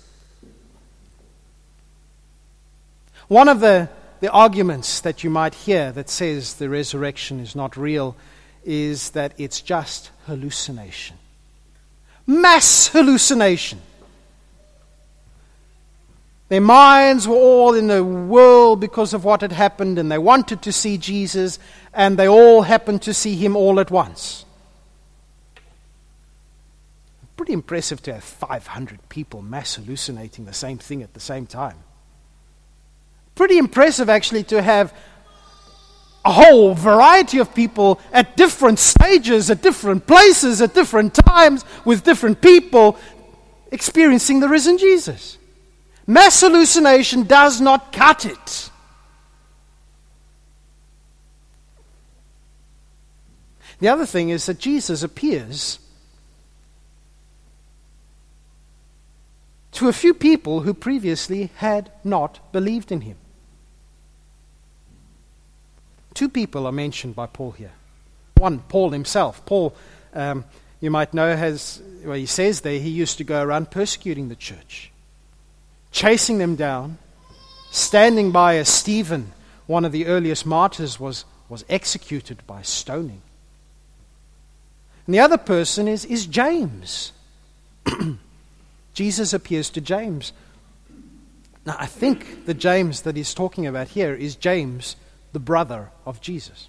One 3.30 3.46
of 3.46 3.60
the, 3.60 3.88
the 4.18 4.28
arguments 4.32 5.02
that 5.02 5.22
you 5.22 5.30
might 5.30 5.54
hear 5.54 5.92
that 5.92 6.10
says 6.10 6.54
the 6.54 6.68
resurrection 6.68 7.38
is 7.38 7.54
not 7.54 7.76
real 7.76 8.16
is 8.64 9.10
that 9.10 9.34
it's 9.38 9.60
just 9.60 10.10
hallucination. 10.26 11.16
Mass 12.26 12.88
hallucination. 12.88 13.80
Their 16.48 16.60
minds 16.60 17.28
were 17.28 17.36
all 17.36 17.74
in 17.74 17.86
the 17.86 18.02
whirl 18.02 18.74
because 18.74 19.14
of 19.14 19.24
what 19.24 19.42
had 19.42 19.52
happened, 19.52 20.00
and 20.00 20.10
they 20.10 20.18
wanted 20.18 20.60
to 20.62 20.72
see 20.72 20.98
Jesus, 20.98 21.60
and 21.94 22.18
they 22.18 22.26
all 22.26 22.62
happened 22.62 23.02
to 23.02 23.14
see 23.14 23.36
him 23.36 23.54
all 23.54 23.78
at 23.78 23.92
once. 23.92 24.44
Pretty 27.36 27.52
impressive 27.52 28.02
to 28.02 28.14
have 28.14 28.24
500 28.24 29.08
people 29.08 29.40
mass 29.40 29.76
hallucinating 29.76 30.46
the 30.46 30.52
same 30.52 30.78
thing 30.78 31.04
at 31.04 31.14
the 31.14 31.20
same 31.20 31.46
time 31.46 31.76
pretty 33.34 33.58
impressive 33.58 34.08
actually 34.08 34.44
to 34.44 34.62
have 34.62 34.94
a 36.24 36.32
whole 36.32 36.74
variety 36.74 37.38
of 37.38 37.54
people 37.54 38.00
at 38.12 38.36
different 38.36 38.78
stages, 38.78 39.50
at 39.50 39.62
different 39.62 40.06
places, 40.06 40.60
at 40.60 40.74
different 40.74 41.14
times, 41.14 41.64
with 41.84 42.04
different 42.04 42.40
people 42.40 42.98
experiencing 43.72 44.40
the 44.40 44.48
risen 44.48 44.76
Jesus. 44.76 45.38
Mass 46.06 46.40
hallucination 46.40 47.22
does 47.22 47.60
not 47.60 47.92
cut 47.92 48.26
it. 48.26 48.70
The 53.78 53.88
other 53.88 54.04
thing 54.04 54.28
is 54.28 54.44
that 54.46 54.58
Jesus 54.58 55.02
appears 55.02 55.78
to 59.72 59.88
a 59.88 59.92
few 59.92 60.14
people 60.14 60.60
who 60.60 60.74
previously 60.74 61.50
had 61.56 61.90
not 62.02 62.52
believed 62.52 62.90
in 62.90 63.02
him. 63.02 63.16
Two 66.14 66.28
people 66.28 66.66
are 66.66 66.72
mentioned 66.72 67.14
by 67.14 67.26
Paul 67.26 67.52
here. 67.52 67.72
One, 68.36 68.60
Paul 68.60 68.90
himself. 68.90 69.44
Paul, 69.46 69.74
um, 70.12 70.44
you 70.80 70.90
might 70.90 71.14
know, 71.14 71.36
has, 71.36 71.80
well, 72.04 72.16
he 72.16 72.26
says 72.26 72.62
there, 72.62 72.78
he 72.78 72.90
used 72.90 73.18
to 73.18 73.24
go 73.24 73.42
around 73.42 73.70
persecuting 73.70 74.28
the 74.28 74.36
church, 74.36 74.90
chasing 75.92 76.38
them 76.38 76.56
down, 76.56 76.98
standing 77.70 78.32
by 78.32 78.56
as 78.56 78.68
Stephen, 78.68 79.32
one 79.66 79.84
of 79.84 79.92
the 79.92 80.06
earliest 80.06 80.44
martyrs, 80.44 80.98
was, 80.98 81.24
was 81.48 81.64
executed 81.68 82.38
by 82.46 82.62
stoning. 82.62 83.22
And 85.06 85.14
the 85.14 85.20
other 85.20 85.38
person 85.38 85.86
is, 85.86 86.04
is 86.04 86.26
James. 86.26 87.12
Jesus 89.00 89.32
appears 89.32 89.70
to 89.70 89.80
James. 89.80 90.34
Now, 91.64 91.74
I 91.78 91.86
think 91.86 92.44
the 92.44 92.52
James 92.52 93.00
that 93.00 93.16
he's 93.16 93.32
talking 93.32 93.66
about 93.66 93.88
here 93.88 94.14
is 94.14 94.36
James 94.36 94.94
the 95.32 95.38
brother 95.38 95.88
of 96.04 96.20
Jesus. 96.20 96.68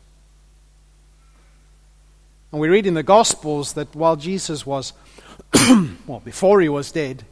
And 2.54 2.62
we 2.62 2.70
read 2.70 2.88
in 2.88 2.94
the 2.94 3.04
Gospels 3.04 3.74
that 3.74 3.94
while 3.94 4.16
Jesus 4.16 4.66
was, 4.66 4.94
well, 6.08 6.22
before 6.24 6.62
he 6.62 6.70
was 6.70 6.94
dead, 6.94 7.26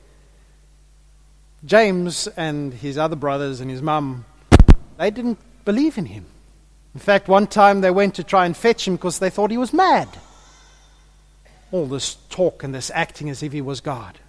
James 1.64 2.28
and 2.36 2.74
his 2.74 2.98
other 2.98 3.16
brothers 3.16 3.62
and 3.62 3.72
his 3.72 3.82
mum, 3.82 4.26
they 4.98 5.12
didn't 5.12 5.40
believe 5.64 5.98
in 5.98 6.08
him. 6.08 6.26
In 6.94 7.00
fact, 7.00 7.30
one 7.30 7.48
time 7.48 7.80
they 7.80 7.90
went 7.90 8.16
to 8.16 8.24
try 8.26 8.46
and 8.46 8.58
fetch 8.58 8.86
him 8.86 8.98
because 8.98 9.20
they 9.20 9.30
thought 9.30 9.50
he 9.50 9.58
was 9.58 9.72
mad. 9.72 10.10
All 11.72 11.86
this 11.86 12.18
talk 12.30 12.64
and 12.64 12.76
this 12.76 12.92
acting 12.94 13.30
as 13.30 13.42
if 13.42 13.54
he 13.54 13.62
was 13.62 13.80
God. 13.80 14.20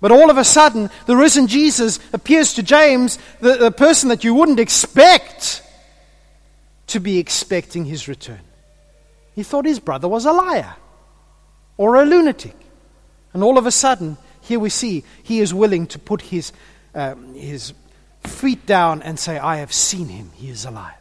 But 0.00 0.12
all 0.12 0.30
of 0.30 0.38
a 0.38 0.44
sudden, 0.44 0.88
the 1.06 1.16
risen 1.16 1.46
Jesus 1.46 1.98
appears 2.12 2.54
to 2.54 2.62
James, 2.62 3.18
the, 3.40 3.56
the 3.56 3.70
person 3.70 4.08
that 4.08 4.24
you 4.24 4.34
wouldn't 4.34 4.60
expect 4.60 5.62
to 6.88 7.00
be 7.00 7.18
expecting 7.18 7.84
his 7.84 8.08
return. 8.08 8.40
He 9.34 9.42
thought 9.42 9.64
his 9.64 9.78
brother 9.78 10.08
was 10.08 10.24
a 10.24 10.32
liar 10.32 10.74
or 11.76 11.96
a 11.96 12.04
lunatic. 12.04 12.56
And 13.32 13.42
all 13.42 13.58
of 13.58 13.66
a 13.66 13.70
sudden, 13.70 14.16
here 14.40 14.58
we 14.58 14.70
see 14.70 15.04
he 15.22 15.40
is 15.40 15.54
willing 15.54 15.86
to 15.88 15.98
put 15.98 16.22
his, 16.22 16.52
um, 16.94 17.34
his 17.34 17.74
feet 18.24 18.66
down 18.66 19.02
and 19.02 19.18
say, 19.18 19.38
I 19.38 19.56
have 19.56 19.72
seen 19.72 20.08
him. 20.08 20.30
He 20.34 20.50
is 20.50 20.64
alive. 20.64 20.94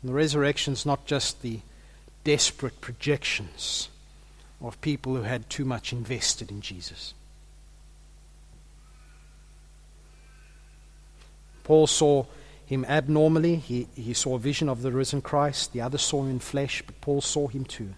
And 0.00 0.08
the 0.08 0.14
resurrection 0.14 0.72
is 0.72 0.84
not 0.84 1.06
just 1.06 1.42
the 1.42 1.60
desperate 2.24 2.80
projections 2.80 3.88
of 4.60 4.80
people 4.80 5.16
who 5.16 5.22
had 5.22 5.50
too 5.50 5.64
much 5.64 5.92
invested 5.92 6.50
in 6.50 6.60
Jesus. 6.60 7.14
Paul 11.64 11.86
saw 11.86 12.26
him 12.66 12.84
abnormally. 12.86 13.56
He, 13.56 13.88
he 13.94 14.14
saw 14.14 14.36
a 14.36 14.38
vision 14.38 14.68
of 14.68 14.82
the 14.82 14.92
risen 14.92 15.20
Christ. 15.20 15.72
The 15.72 15.80
others 15.80 16.02
saw 16.02 16.22
him 16.22 16.30
in 16.30 16.38
flesh, 16.38 16.82
but 16.84 17.00
Paul 17.00 17.20
saw 17.20 17.48
him 17.48 17.64
too. 17.64 17.94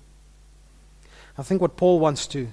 I 1.36 1.42
think 1.42 1.60
what 1.60 1.76
Paul 1.76 1.98
wants 1.98 2.26
to, 2.28 2.48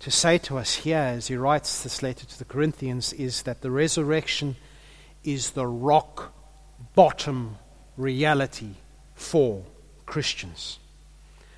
to 0.00 0.10
say 0.10 0.38
to 0.38 0.58
us 0.58 0.74
here 0.74 0.98
as 0.98 1.28
he 1.28 1.36
writes 1.36 1.82
this 1.82 2.02
letter 2.02 2.26
to 2.26 2.38
the 2.38 2.44
Corinthians 2.44 3.12
is 3.12 3.42
that 3.42 3.60
the 3.60 3.70
resurrection 3.70 4.56
is 5.24 5.50
the 5.50 5.66
rock 5.66 6.32
bottom 6.94 7.56
reality 7.96 8.74
for 9.14 9.64
Christians. 10.06 10.78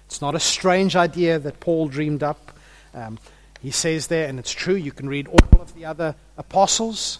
It's 0.07 0.21
not 0.21 0.35
a 0.35 0.41
strange 0.41 0.97
idea 0.97 1.39
that 1.39 1.61
Paul 1.61 1.89
dreamed 1.89 2.23
up. 2.23 2.53
Um, 2.93 3.19
he 3.61 3.71
says 3.71 4.09
there, 4.09 4.29
and 4.29 4.39
it's 4.39 4.53
true, 4.53 4.75
you 4.75 4.93
can 4.93 5.09
read 5.09 5.27
all 5.27 5.61
of 5.61 5.75
the 5.75 5.87
other 5.87 6.15
apostles. 6.37 7.19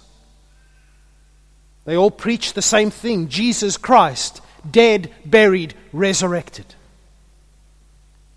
They 1.85 1.97
all 1.97 2.11
preach 2.11 2.53
the 2.53 2.63
same 2.63 2.91
thing 2.91 3.29
Jesus 3.29 3.77
Christ, 3.77 4.41
dead, 4.71 5.11
buried, 5.25 5.75
resurrected. 5.93 6.67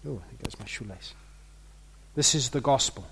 Oh, 0.06 0.22
there 0.30 0.40
goes 0.44 0.60
my 0.60 0.66
shoelace. 0.66 1.14
This 2.16 2.34
is 2.34 2.50
the 2.50 2.62
gospel. 2.62 3.06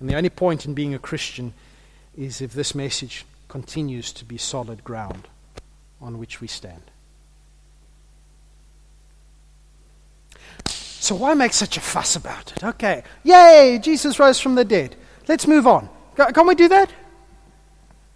And 0.00 0.10
the 0.10 0.16
only 0.16 0.30
point 0.30 0.66
in 0.66 0.74
being 0.74 0.94
a 0.94 0.98
Christian 0.98 1.54
is 2.16 2.40
if 2.40 2.52
this 2.52 2.74
message 2.74 3.24
continues 3.48 4.12
to 4.12 4.24
be 4.24 4.36
solid 4.36 4.82
ground 4.82 5.28
on 6.00 6.18
which 6.18 6.40
we 6.40 6.48
stand. 6.48 6.82
So, 10.98 11.14
why 11.14 11.34
make 11.34 11.52
such 11.52 11.76
a 11.76 11.80
fuss 11.80 12.16
about 12.16 12.52
it? 12.52 12.64
Okay, 12.64 13.02
yay, 13.22 13.78
Jesus 13.82 14.18
rose 14.18 14.40
from 14.40 14.54
the 14.54 14.64
dead. 14.64 14.96
Let's 15.28 15.46
move 15.46 15.66
on. 15.66 15.88
Can't 16.16 16.46
we 16.46 16.54
do 16.54 16.68
that? 16.68 16.90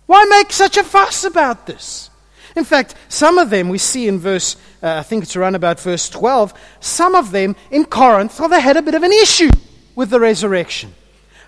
Why 0.07 0.25
make 0.25 0.53
such 0.53 0.77
a 0.77 0.83
fuss 0.83 1.25
about 1.25 1.67
this? 1.67 2.11
In 2.57 2.65
fact, 2.65 2.95
some 3.09 3.39
of 3.39 3.51
them 3.51 3.69
we 3.69 3.79
see 3.79 4.09
in 4.09 4.19
verse, 4.19 4.57
uh, 4.83 4.97
I 4.97 5.03
think 5.03 5.23
it's 5.23 5.37
around 5.37 5.55
about 5.55 5.79
verse 5.79 6.09
12, 6.09 6.53
some 6.81 7.15
of 7.15 7.31
them 7.31 7.55
in 7.71 7.85
Corinth, 7.85 8.41
well, 8.41 8.49
they 8.49 8.61
had 8.61 8.77
a 8.77 8.83
bit 8.83 8.95
of 8.95 9.03
an 9.03 9.13
issue 9.13 9.51
with 9.95 10.11
the 10.11 10.19
resurrection. 10.19 10.95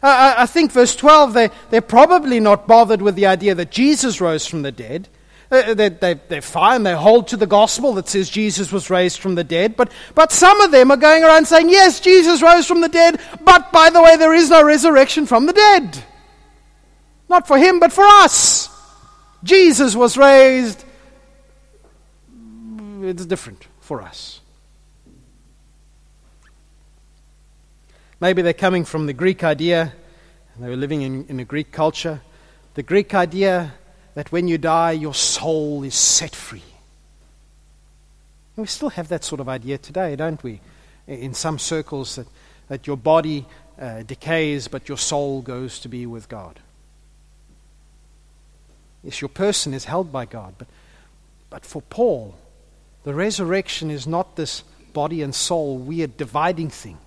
Uh, 0.03 0.35
I 0.39 0.47
think 0.47 0.73
verse 0.73 0.95
12, 0.95 1.33
they, 1.33 1.51
they're 1.71 1.81
probably 1.81 2.41
not 2.41 2.67
bothered 2.67 3.03
with 3.03 3.15
the 3.15 3.27
idea 3.27 3.55
that 3.55 3.71
Jesus 3.71 4.21
rose 4.21 4.47
from 4.47 4.63
the 4.63 4.73
dead. 4.73 5.09
Uh, 5.53 5.75
they, 5.75 5.91
they, 5.91 6.15
they're 6.15 6.41
fine. 6.41 6.83
They 6.83 6.95
hold 6.95 7.29
to 7.29 7.37
the 7.37 7.47
gospel 7.47 7.93
that 7.95 8.09
says 8.09 8.31
Jesus 8.31 8.73
was 8.73 8.89
raised 8.89 9.19
from 9.21 9.35
the 9.35 9.45
dead. 9.45 9.77
But, 9.77 9.93
but 10.15 10.33
some 10.33 10.59
of 10.63 10.71
them 10.71 10.91
are 10.91 10.97
going 10.97 11.23
around 11.23 11.47
saying, 11.47 11.69
yes, 11.69 12.01
Jesus 12.01 12.41
rose 12.41 12.67
from 12.67 12.81
the 12.81 12.89
dead, 12.89 13.21
but 13.45 13.71
by 13.71 13.91
the 13.91 14.03
way, 14.03 14.17
there 14.17 14.33
is 14.33 14.49
no 14.49 14.65
resurrection 14.65 15.27
from 15.27 15.45
the 15.45 15.53
dead. 15.53 16.03
Not 17.29 17.47
for 17.47 17.59
him, 17.59 17.81
but 17.81 17.93
for 17.93 18.05
us. 18.05 18.71
Jesus 19.45 19.95
was 19.95 20.17
raised. 20.17 20.83
It's 23.03 23.27
different 23.27 23.67
for 23.81 24.01
us. 24.01 24.41
Maybe 28.21 28.41
they're 28.41 28.55
coming 28.55 28.87
from 28.87 29.05
the 29.05 29.13
Greek 29.13 29.45
idea, 29.45 29.93
and 30.55 30.65
they 30.65 30.71
were 30.71 30.77
living 30.77 31.03
in, 31.03 31.27
in 31.27 31.41
a 31.41 31.45
Greek 31.45 31.73
culture. 31.73 32.23
The 32.73 32.83
Greek 32.83 33.13
idea 33.15 33.75
that 34.15 34.33
when 34.33 34.49
you 34.49 34.59
die, 34.59 34.93
your 34.93 35.15
soul 35.15 35.83
is 35.83 35.95
set 35.95 36.35
free. 36.35 36.63
And 38.57 38.65
we 38.65 38.67
still 38.67 38.91
have 38.91 39.09
that 39.09 39.25
sort 39.25 39.41
of 39.41 39.49
idea 39.49 39.79
today, 39.79 40.17
don't 40.17 40.43
we? 40.43 40.61
In 41.07 41.35
some 41.35 41.59
circles, 41.59 42.17
that, 42.17 42.27
that 42.69 42.87
your 42.87 42.97
body 42.97 43.47
uh, 43.81 44.03
decays, 44.03 44.69
but 44.69 44.89
your 44.89 44.99
soul 44.99 45.41
goes 45.41 45.79
to 45.81 45.89
be 45.89 46.07
with 46.07 46.29
God. 46.29 46.61
Yes, 49.03 49.21
your 49.21 49.31
person 49.31 49.75
is 49.75 49.87
held 49.87 50.13
by 50.13 50.27
God, 50.27 50.55
but, 50.59 50.69
but 51.51 51.65
for 51.65 51.83
Paul, 51.83 52.37
the 53.05 53.15
resurrection 53.15 53.91
is 53.91 54.07
not 54.07 54.37
this 54.37 54.63
body 54.93 55.23
and 55.23 55.35
soul 55.35 55.79
weird 55.79 56.17
dividing 56.17 56.71
thing 56.71 56.99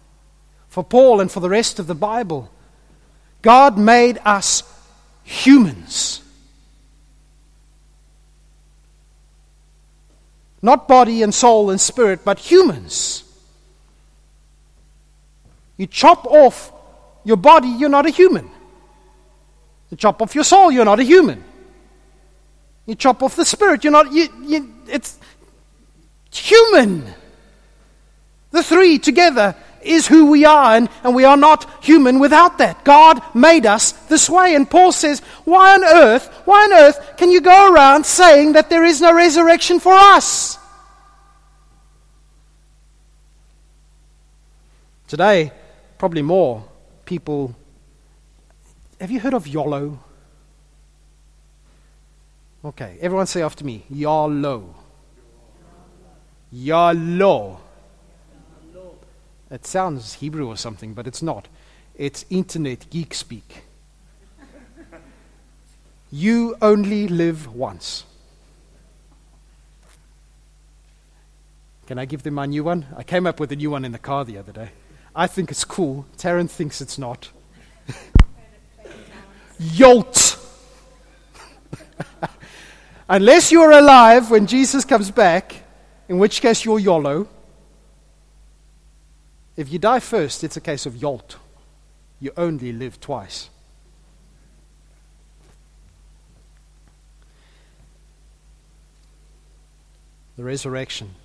for 0.75 0.83
Paul 0.83 1.21
and 1.21 1.31
for 1.31 1.39
the 1.39 1.47
rest 1.47 1.79
of 1.79 1.87
the 1.87 1.95
Bible. 1.95 2.51
God 3.41 3.77
made 3.77 4.19
us 4.25 4.61
humans. 5.23 6.21
Not 10.65 10.87
body 10.87 11.21
and 11.21 11.31
soul 11.31 11.69
and 11.69 11.79
spirit, 11.79 12.25
but 12.25 12.39
humans. 12.39 13.23
You 15.77 15.85
chop 15.85 16.25
off 16.25 16.71
your 17.23 17.37
body, 17.37 17.67
you're 17.67 17.87
not 17.87 18.07
a 18.07 18.09
human. 18.09 18.49
You 19.91 19.97
chop 19.97 20.23
off 20.23 20.33
your 20.33 20.43
soul, 20.43 20.71
you're 20.71 20.83
not 20.83 20.99
a 20.99 21.03
human. 21.03 21.43
You 22.87 22.95
chop 22.95 23.21
off 23.21 23.35
the 23.35 23.45
spirit, 23.45 23.83
you're 23.83 23.91
not, 23.91 24.11
you, 24.11 24.27
you, 24.41 24.73
it's 24.87 25.19
human. 26.33 27.13
The 28.49 28.63
three 28.63 28.97
together 28.97 29.55
is 29.85 30.07
who 30.07 30.31
we 30.31 30.45
are, 30.45 30.75
and, 30.75 30.89
and 31.03 31.15
we 31.15 31.25
are 31.25 31.37
not 31.37 31.83
human 31.83 32.19
without 32.19 32.57
that. 32.57 32.83
God 32.83 33.21
made 33.35 33.65
us 33.65 33.91
this 34.07 34.29
way. 34.29 34.55
And 34.55 34.69
Paul 34.69 34.91
says, 34.91 35.19
Why 35.45 35.75
on 35.75 35.83
earth, 35.83 36.27
why 36.45 36.65
on 36.65 36.73
earth 36.73 37.17
can 37.17 37.31
you 37.31 37.41
go 37.41 37.73
around 37.73 38.05
saying 38.05 38.53
that 38.53 38.69
there 38.69 38.83
is 38.83 39.01
no 39.01 39.13
resurrection 39.13 39.79
for 39.79 39.93
us? 39.93 40.57
Today, 45.07 45.51
probably 45.97 46.23
more 46.23 46.63
people. 47.05 47.55
Have 48.99 49.11
you 49.11 49.19
heard 49.19 49.33
of 49.33 49.47
YOLO? 49.47 49.99
Okay, 52.65 52.97
everyone 52.99 53.27
say 53.27 53.43
after 53.43 53.63
me 53.63 53.85
YOLO. 53.89 54.73
YOLO. 56.51 57.59
It 59.51 59.65
sounds 59.65 60.13
Hebrew 60.15 60.47
or 60.47 60.57
something, 60.57 60.93
but 60.93 61.07
it's 61.07 61.21
not. 61.21 61.47
It's 61.95 62.25
internet 62.29 62.89
geek 62.89 63.13
speak. 63.13 63.63
you 66.11 66.55
only 66.61 67.07
live 67.07 67.53
once. 67.53 68.05
Can 71.87 71.99
I 71.99 72.05
give 72.05 72.23
them 72.23 72.33
my 72.33 72.47
new 72.47 72.63
one? 72.63 72.87
I 72.97 73.03
came 73.03 73.27
up 73.27 73.39
with 73.39 73.51
a 73.51 73.55
new 73.55 73.69
one 73.69 73.85
in 73.85 73.91
the 73.91 73.99
car 73.99 74.25
the 74.25 74.39
other 74.39 74.51
day. 74.51 74.69
I 75.15 75.27
think 75.27 75.51
it's 75.51 75.63
cool. 75.63 76.05
Taryn 76.17 76.49
thinks 76.49 76.81
it's 76.81 76.97
not. 76.97 77.29
Yolt! 79.59 80.39
Unless 83.09 83.51
you're 83.51 83.71
alive 83.71 84.31
when 84.31 84.47
Jesus 84.47 84.83
comes 84.83 85.11
back, 85.11 85.55
in 86.09 86.17
which 86.17 86.41
case 86.41 86.65
you're 86.65 86.79
YOLO. 86.79 87.27
If 89.57 89.71
you 89.71 89.79
die 89.79 89.99
first, 89.99 90.43
it's 90.43 90.57
a 90.57 90.61
case 90.61 90.85
of 90.85 90.97
yolt. 90.97 91.37
You 92.19 92.31
only 92.35 92.71
live 92.73 92.99
twice. 92.99 93.49
The 100.37 100.43
resurrection 100.43 101.15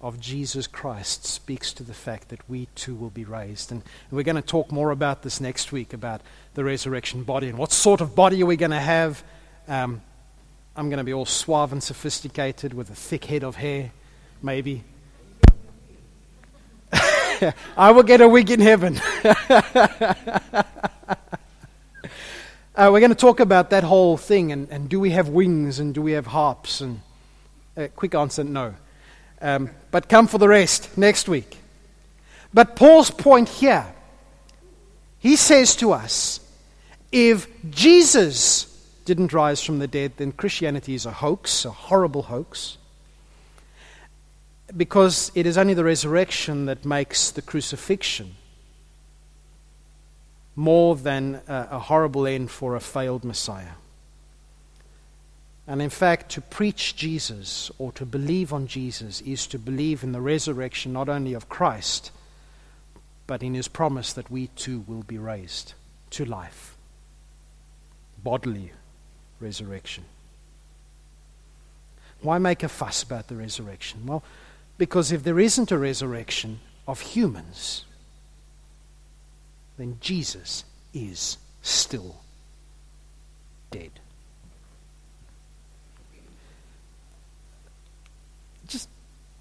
of 0.00 0.20
Jesus 0.20 0.66
Christ 0.66 1.24
speaks 1.24 1.72
to 1.74 1.82
the 1.82 1.94
fact 1.94 2.28
that 2.28 2.48
we 2.48 2.68
too 2.74 2.94
will 2.94 3.10
be 3.10 3.24
raised. 3.24 3.70
And 3.72 3.82
we're 4.10 4.22
going 4.22 4.36
to 4.36 4.42
talk 4.42 4.70
more 4.70 4.90
about 4.90 5.22
this 5.22 5.40
next 5.40 5.72
week 5.72 5.92
about 5.92 6.20
the 6.54 6.64
resurrection 6.64 7.22
body 7.24 7.48
and 7.48 7.58
what 7.58 7.72
sort 7.72 8.00
of 8.00 8.14
body 8.14 8.42
are 8.42 8.46
we 8.46 8.56
going 8.56 8.70
to 8.70 8.80
have. 8.80 9.22
Um, 9.66 10.00
I'm 10.76 10.88
going 10.88 10.98
to 10.98 11.04
be 11.04 11.12
all 11.12 11.26
suave 11.26 11.72
and 11.72 11.82
sophisticated 11.82 12.74
with 12.74 12.90
a 12.90 12.94
thick 12.94 13.24
head 13.24 13.42
of 13.42 13.56
hair, 13.56 13.92
maybe. 14.42 14.84
I 17.76 17.90
will 17.90 18.02
get 18.02 18.20
a 18.20 18.28
wig 18.28 18.50
in 18.50 18.60
heaven. 18.60 19.00
Uh, 22.78 22.90
we're 22.92 23.00
going 23.00 23.10
to 23.10 23.16
talk 23.16 23.40
about 23.40 23.70
that 23.70 23.82
whole 23.82 24.16
thing 24.16 24.52
and, 24.52 24.68
and 24.70 24.88
do 24.88 25.00
we 25.00 25.10
have 25.10 25.28
wings 25.28 25.80
and 25.80 25.92
do 25.92 26.00
we 26.00 26.12
have 26.12 26.28
harps? 26.28 26.80
And 26.80 27.00
uh, 27.76 27.88
quick 27.96 28.14
answer 28.14 28.44
no. 28.44 28.72
Um, 29.42 29.70
but 29.90 30.08
come 30.08 30.28
for 30.28 30.38
the 30.38 30.46
rest 30.46 30.96
next 30.96 31.28
week. 31.28 31.58
But 32.54 32.76
Paul's 32.76 33.10
point 33.10 33.48
here, 33.48 33.84
he 35.18 35.34
says 35.34 35.74
to 35.76 35.90
us 35.90 36.38
if 37.10 37.48
Jesus 37.68 38.66
didn't 39.04 39.32
rise 39.32 39.60
from 39.60 39.80
the 39.80 39.88
dead, 39.88 40.12
then 40.16 40.30
Christianity 40.30 40.94
is 40.94 41.04
a 41.04 41.10
hoax, 41.10 41.64
a 41.64 41.70
horrible 41.70 42.22
hoax. 42.22 42.78
Because 44.76 45.32
it 45.34 45.46
is 45.46 45.56
only 45.56 45.74
the 45.74 45.84
resurrection 45.84 46.66
that 46.66 46.84
makes 46.84 47.30
the 47.30 47.42
crucifixion 47.42 48.34
more 50.54 50.96
than 50.96 51.40
a, 51.46 51.78
horrible 51.78 52.26
end 52.26 52.50
for 52.50 52.74
a 52.74 52.80
failed 52.80 53.24
Messiah. 53.24 53.76
And 55.68 55.80
in 55.80 55.90
fact, 55.90 56.30
to 56.32 56.40
preach 56.40 56.96
Jesus 56.96 57.70
or 57.78 57.92
to 57.92 58.04
believe 58.04 58.52
on 58.52 58.66
Jesus 58.66 59.20
is 59.20 59.46
to 59.48 59.58
believe 59.58 60.02
in 60.02 60.12
the 60.12 60.20
resurrection 60.20 60.92
not 60.92 61.08
only 61.08 61.32
of 61.34 61.48
Christ, 61.48 62.10
but 63.26 63.42
in 63.42 63.54
his 63.54 63.68
promise 63.68 64.12
that 64.14 64.30
we 64.30 64.48
too 64.48 64.82
will 64.88 65.02
be 65.02 65.18
raised 65.18 65.74
to 66.10 66.24
life. 66.24 66.76
Bodily 68.24 68.72
resurrection. 69.38 70.04
Why 72.20 72.38
make 72.38 72.62
a 72.62 72.68
fuss 72.68 73.02
about 73.02 73.28
the 73.28 73.36
resurrection? 73.36 74.06
Well, 74.06 74.24
because 74.78 75.10
if 75.10 75.24
there 75.24 75.40
isn't 75.40 75.72
a 75.72 75.76
resurrection 75.78 76.60
of 76.86 77.00
humans, 77.00 77.84
then 79.76 79.98
Jesus 80.00 80.64
is 80.94 81.36
still 81.60 82.16
dead. 83.70 83.90
Just 88.68 88.88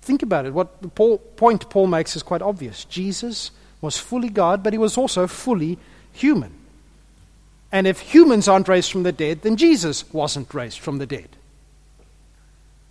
think 0.01 0.23
about 0.23 0.45
it. 0.45 0.53
What 0.53 0.81
the 0.81 0.89
Paul, 0.89 1.19
point 1.19 1.69
Paul 1.69 1.87
makes 1.87 2.15
is 2.15 2.23
quite 2.23 2.41
obvious. 2.41 2.83
Jesus 2.85 3.51
was 3.79 3.97
fully 3.97 4.29
God, 4.29 4.63
but 4.63 4.73
he 4.73 4.79
was 4.79 4.97
also 4.97 5.27
fully 5.27 5.77
human. 6.11 6.53
And 7.71 7.85
if 7.85 7.99
humans 7.99 8.47
aren't 8.47 8.67
raised 8.67 8.91
from 8.91 9.03
the 9.03 9.11
dead, 9.11 9.43
then 9.43 9.55
Jesus 9.55 10.11
wasn't 10.11 10.53
raised 10.53 10.79
from 10.79 10.97
the 10.97 11.05
dead. 11.05 11.36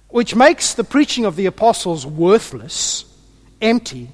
Which 0.09 0.35
makes 0.35 0.75
the 0.75 0.85
preaching 0.85 1.25
of 1.25 1.37
the 1.37 1.47
apostles 1.47 2.07
worthless, 2.07 3.05
empty, 3.61 4.11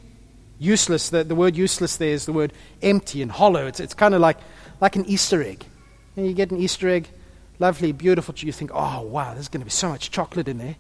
useless. 0.59 1.11
The, 1.11 1.25
the 1.25 1.35
word 1.35 1.57
useless 1.57 1.97
there 1.97 2.11
is 2.11 2.27
the 2.27 2.33
word 2.33 2.53
empty 2.83 3.23
and 3.23 3.31
hollow. 3.31 3.67
It's, 3.67 3.81
it's 3.81 3.95
kind 3.95 4.15
of 4.15 4.21
like, 4.21 4.39
like 4.81 4.97
an 4.97 5.05
Easter 5.07 5.43
egg. 5.43 5.65
And 6.17 6.27
you 6.27 6.33
get 6.33 6.51
an 6.51 6.59
Easter 6.59 6.89
egg, 6.89 7.09
lovely, 7.59 7.93
beautiful. 7.93 8.35
You 8.37 8.53
think, 8.53 8.71
oh, 8.73 9.03
wow, 9.03 9.35
there's 9.35 9.49
going 9.49 9.61
to 9.61 9.67
be 9.67 9.71
so 9.71 9.89
much 9.89 10.11
chocolate 10.11 10.49
in 10.49 10.59
there. 10.59 10.77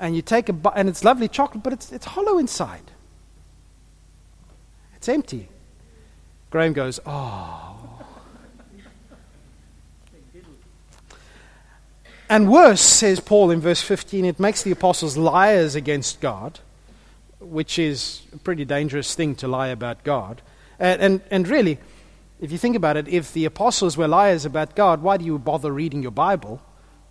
And 0.00 0.16
you 0.16 0.22
take 0.22 0.48
a 0.48 0.52
bite, 0.52 0.74
and 0.76 0.88
it's 0.88 1.04
lovely 1.04 1.28
chocolate, 1.28 1.62
but 1.62 1.72
it's, 1.72 1.92
it's 1.92 2.06
hollow 2.06 2.38
inside. 2.38 2.90
It's 4.96 5.08
empty. 5.08 5.48
Graham 6.50 6.72
goes, 6.72 7.00
oh. 7.06 7.73
And 12.34 12.50
worse, 12.50 12.80
says 12.80 13.20
Paul 13.20 13.52
in 13.52 13.60
verse 13.60 13.80
15, 13.80 14.24
it 14.24 14.40
makes 14.40 14.64
the 14.64 14.72
apostles 14.72 15.16
liars 15.16 15.76
against 15.76 16.20
God 16.20 16.58
which 17.44 17.78
is 17.78 18.22
a 18.32 18.38
pretty 18.38 18.64
dangerous 18.64 19.14
thing 19.14 19.34
to 19.36 19.48
lie 19.48 19.68
about 19.68 20.02
God. 20.02 20.42
And, 20.78 21.00
and, 21.00 21.20
and 21.30 21.48
really, 21.48 21.78
if 22.40 22.50
you 22.50 22.58
think 22.58 22.76
about 22.76 22.96
it, 22.96 23.08
if 23.08 23.32
the 23.32 23.44
apostles 23.44 23.96
were 23.96 24.08
liars 24.08 24.44
about 24.44 24.74
God, 24.74 25.02
why 25.02 25.16
do 25.16 25.24
you 25.24 25.38
bother 25.38 25.70
reading 25.72 26.02
your 26.02 26.10
Bible? 26.10 26.60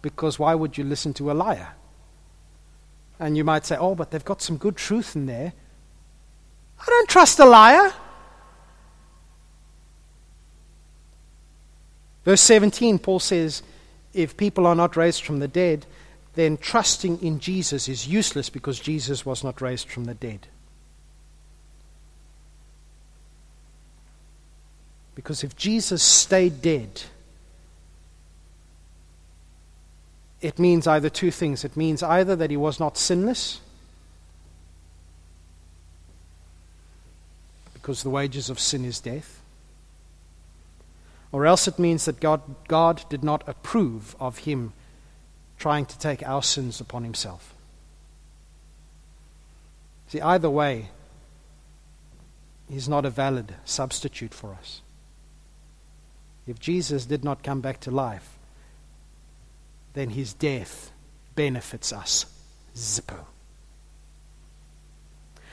Because 0.01 0.37
why 0.37 0.55
would 0.55 0.77
you 0.77 0.83
listen 0.83 1.13
to 1.15 1.31
a 1.31 1.33
liar? 1.33 1.75
And 3.19 3.37
you 3.37 3.43
might 3.43 3.65
say, 3.65 3.77
oh, 3.77 3.95
but 3.95 4.11
they've 4.11 4.25
got 4.25 4.41
some 4.41 4.57
good 4.57 4.75
truth 4.75 5.15
in 5.15 5.27
there. 5.27 5.53
I 6.79 6.85
don't 6.85 7.07
trust 7.07 7.39
a 7.39 7.45
liar. 7.45 7.93
Verse 12.25 12.41
17, 12.41 12.99
Paul 12.99 13.19
says, 13.19 13.63
if 14.13 14.37
people 14.37 14.67
are 14.67 14.75
not 14.75 14.95
raised 14.95 15.23
from 15.23 15.39
the 15.39 15.47
dead, 15.47 15.85
then 16.35 16.57
trusting 16.57 17.21
in 17.21 17.39
Jesus 17.39 17.87
is 17.87 18.07
useless 18.07 18.49
because 18.49 18.79
Jesus 18.79 19.25
was 19.25 19.43
not 19.43 19.61
raised 19.61 19.89
from 19.89 20.05
the 20.05 20.13
dead. 20.13 20.47
Because 25.15 25.43
if 25.43 25.55
Jesus 25.55 26.01
stayed 26.01 26.61
dead, 26.61 27.03
it 30.41 30.57
means 30.57 30.87
either 30.87 31.09
two 31.09 31.29
things. 31.29 31.63
It 31.63 31.77
means 31.77 32.01
either 32.01 32.35
that 32.35 32.49
he 32.49 32.57
was 32.57 32.79
not 32.79 32.97
sinless, 32.97 33.61
because 37.73 38.01
the 38.01 38.09
wages 38.09 38.49
of 38.49 38.59
sin 38.59 38.85
is 38.85 38.99
death, 38.99 39.39
or 41.33 41.47
else 41.47 41.67
it 41.67 41.79
means 41.79 42.05
that 42.05 42.21
God, 42.21 42.41
God 42.67 43.03
did 43.09 43.23
not 43.23 43.43
approve 43.47 44.15
of 44.19 44.37
him 44.37 44.71
trying 45.57 45.85
to 45.87 45.97
take 45.97 46.21
our 46.23 46.43
sins 46.43 46.79
upon 46.79 47.03
himself. 47.03 47.55
See, 50.07 50.21
either 50.21 50.49
way, 50.49 50.89
he's 52.69 52.87
not 52.87 53.03
a 53.03 53.09
valid 53.09 53.55
substitute 53.65 54.33
for 54.33 54.53
us. 54.53 54.81
If 56.45 56.59
Jesus 56.59 57.05
did 57.05 57.23
not 57.23 57.41
come 57.41 57.61
back 57.61 57.79
to 57.81 57.91
life, 57.91 58.37
then 59.93 60.11
his 60.11 60.33
death 60.33 60.91
benefits 61.33 61.91
us. 61.91 62.27
Zippo. 62.75 63.25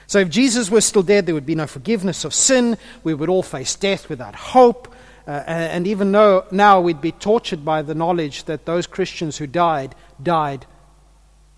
So 0.06 0.18
if 0.18 0.28
Jesus 0.28 0.70
were 0.70 0.80
still 0.80 1.04
dead, 1.04 1.24
there 1.24 1.34
would 1.34 1.46
be 1.46 1.54
no 1.54 1.66
forgiveness 1.66 2.24
of 2.24 2.34
sin. 2.34 2.76
We 3.02 3.14
would 3.14 3.28
all 3.30 3.44
face 3.44 3.76
death 3.76 4.10
without 4.10 4.34
hope. 4.34 4.94
Uh, 5.26 5.42
and 5.46 5.86
even 5.86 6.12
though 6.12 6.44
now 6.50 6.80
we'd 6.80 7.00
be 7.00 7.12
tortured 7.12 7.64
by 7.64 7.82
the 7.82 7.94
knowledge 7.94 8.44
that 8.44 8.66
those 8.66 8.86
Christians 8.86 9.38
who 9.38 9.46
died, 9.46 9.94
died 10.22 10.66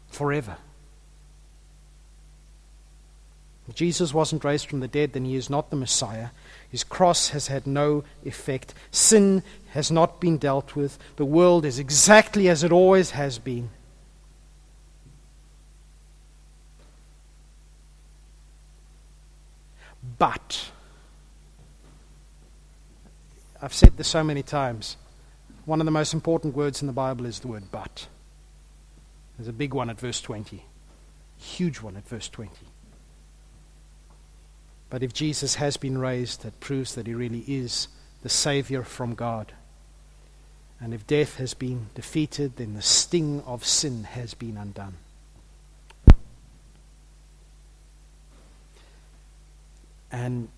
forever. 0.09 0.57
If 3.68 3.77
Jesus 3.77 4.12
wasn't 4.12 4.44
raised 4.44 4.68
from 4.68 4.81
the 4.81 4.88
dead, 4.88 5.12
then 5.12 5.25
he 5.25 5.37
is 5.37 5.48
not 5.48 5.70
the 5.70 5.77
Messiah. 5.77 6.29
His 6.68 6.85
cross 6.85 7.29
has 7.31 7.46
had 7.46 7.66
no 7.66 8.05
effect. 8.25 8.75
Sin 8.90 9.42
has 9.70 9.90
not 9.90 10.20
been 10.20 10.37
dealt 10.37 10.75
with. 10.75 10.98
The 11.16 11.25
world 11.25 11.64
is 11.64 11.79
exactly 11.79 12.48
as 12.48 12.64
it 12.64 12.72
always 12.72 13.12
has 13.12 13.38
been. 13.38 13.70
But 20.18 20.70
I've 23.62 23.72
said 23.72 23.96
this 23.96 24.09
so 24.09 24.25
many 24.25 24.42
times. 24.42 24.96
One 25.66 25.81
of 25.81 25.85
the 25.85 25.92
most 25.92 26.12
important 26.12 26.57
words 26.57 26.83
in 26.83 26.88
the 26.88 26.92
Bible 26.92 27.27
is 27.27 27.38
the 27.38 27.46
word 27.46 27.62
but. 27.70 28.09
There's 29.38 29.46
a 29.46 29.53
big 29.53 29.72
one 29.72 29.88
at 29.88 30.01
verse 30.01 30.20
20, 30.20 30.64
huge 31.38 31.81
one 31.81 31.96
at 31.96 32.09
verse 32.09 32.29
20. 32.29 32.51
But 34.90 35.05
if 35.05 35.14
Jesus 35.14 35.55
has 35.55 35.77
been 35.77 35.96
raised, 35.96 36.42
that 36.42 36.59
proves 36.59 36.96
that 36.96 37.07
he 37.07 37.14
really 37.14 37.44
is 37.46 37.87
the 38.22 38.29
Savior 38.29 38.83
from 38.83 39.14
God. 39.14 39.53
And 40.81 40.92
if 40.92 41.07
death 41.07 41.37
has 41.37 41.55
been 41.55 41.87
defeated, 41.94 42.57
then 42.57 42.75
the 42.75 42.83
sting 42.83 43.42
of 43.46 43.64
sin 43.64 44.03
has 44.05 44.35
been 44.35 44.57
undone. 44.57 44.96
And 50.11 50.48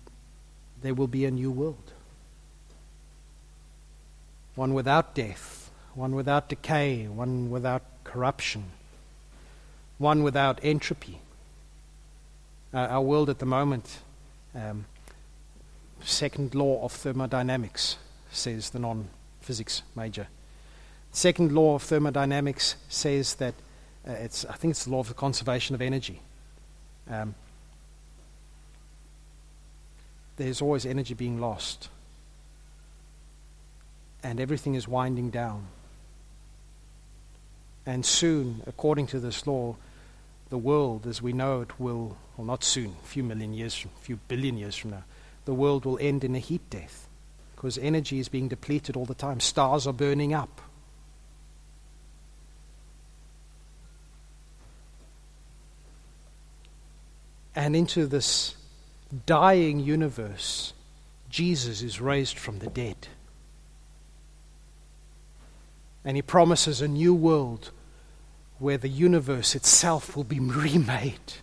there 0.81 0.95
will 0.95 1.07
be 1.07 1.25
a 1.25 1.31
new 1.31 1.51
world 1.51 1.93
one 4.55 4.73
without 4.73 5.13
death, 5.13 5.69
one 5.93 6.15
without 6.15 6.49
decay, 6.49 7.07
one 7.07 7.49
without 7.49 7.83
corruption, 8.03 8.63
one 9.97 10.23
without 10.23 10.59
entropy. 10.63 11.19
Uh, 12.73 12.77
our 12.77 13.01
world 13.01 13.29
at 13.29 13.39
the 13.39 13.45
moment, 13.45 13.99
um, 14.53 14.85
second 16.01 16.55
law 16.55 16.83
of 16.83 16.91
thermodynamics, 16.91 17.97
says 18.31 18.71
the 18.71 18.79
non 18.79 19.07
physics 19.41 19.81
major. 19.95 20.27
Second 21.11 21.51
law 21.51 21.75
of 21.75 21.83
thermodynamics 21.83 22.75
says 22.89 23.35
that 23.35 23.53
uh, 24.07 24.11
it's, 24.11 24.45
I 24.45 24.53
think 24.53 24.71
it's 24.71 24.85
the 24.85 24.91
law 24.91 24.99
of 24.99 25.07
the 25.07 25.13
conservation 25.13 25.75
of 25.75 25.81
energy. 25.81 26.19
Um, 27.09 27.35
there's 30.37 30.61
always 30.61 30.85
energy 30.85 31.13
being 31.13 31.39
lost 31.39 31.87
and 34.25 34.39
everything 34.39 34.73
is 34.73 34.87
winding 34.87 35.29
down. 35.29 35.67
And 37.85 38.03
soon, 38.03 38.63
according 38.65 39.05
to 39.07 39.19
this 39.19 39.45
law, 39.45 39.75
the 40.49 40.57
world 40.57 41.05
as 41.05 41.21
we 41.21 41.31
know 41.31 41.61
it 41.61 41.79
will, 41.79 42.17
well, 42.35 42.47
not 42.47 42.63
soon, 42.63 42.95
a 43.03 43.05
few 43.05 43.21
million 43.21 43.53
years 43.53 43.85
a 43.85 43.99
few 43.99 44.15
billion 44.27 44.57
years 44.57 44.75
from 44.75 44.91
now, 44.91 45.03
the 45.45 45.53
world 45.53 45.85
will 45.85 45.99
end 46.01 46.23
in 46.23 46.33
a 46.35 46.39
heat 46.39 46.67
death 46.71 47.07
because 47.55 47.77
energy 47.77 48.17
is 48.17 48.27
being 48.27 48.47
depleted 48.47 48.95
all 48.95 49.05
the 49.05 49.13
time. 49.13 49.39
Stars 49.39 49.85
are 49.85 49.93
burning 49.93 50.33
up. 50.33 50.59
And 57.55 57.75
into 57.75 58.07
this 58.07 58.55
dying 59.27 59.79
universe, 59.79 60.73
Jesus 61.29 61.83
is 61.83 62.01
raised 62.01 62.39
from 62.39 62.57
the 62.57 62.71
dead. 62.71 63.07
And 66.05 66.15
he 66.15 66.21
promises 66.21 66.81
a 66.81 66.87
new 66.87 67.15
world 67.15 67.71
where 68.59 68.77
the 68.77 68.87
universe 68.87 69.55
itself 69.55 70.15
will 70.15 70.23
be 70.23 70.39
remade. 70.39 71.33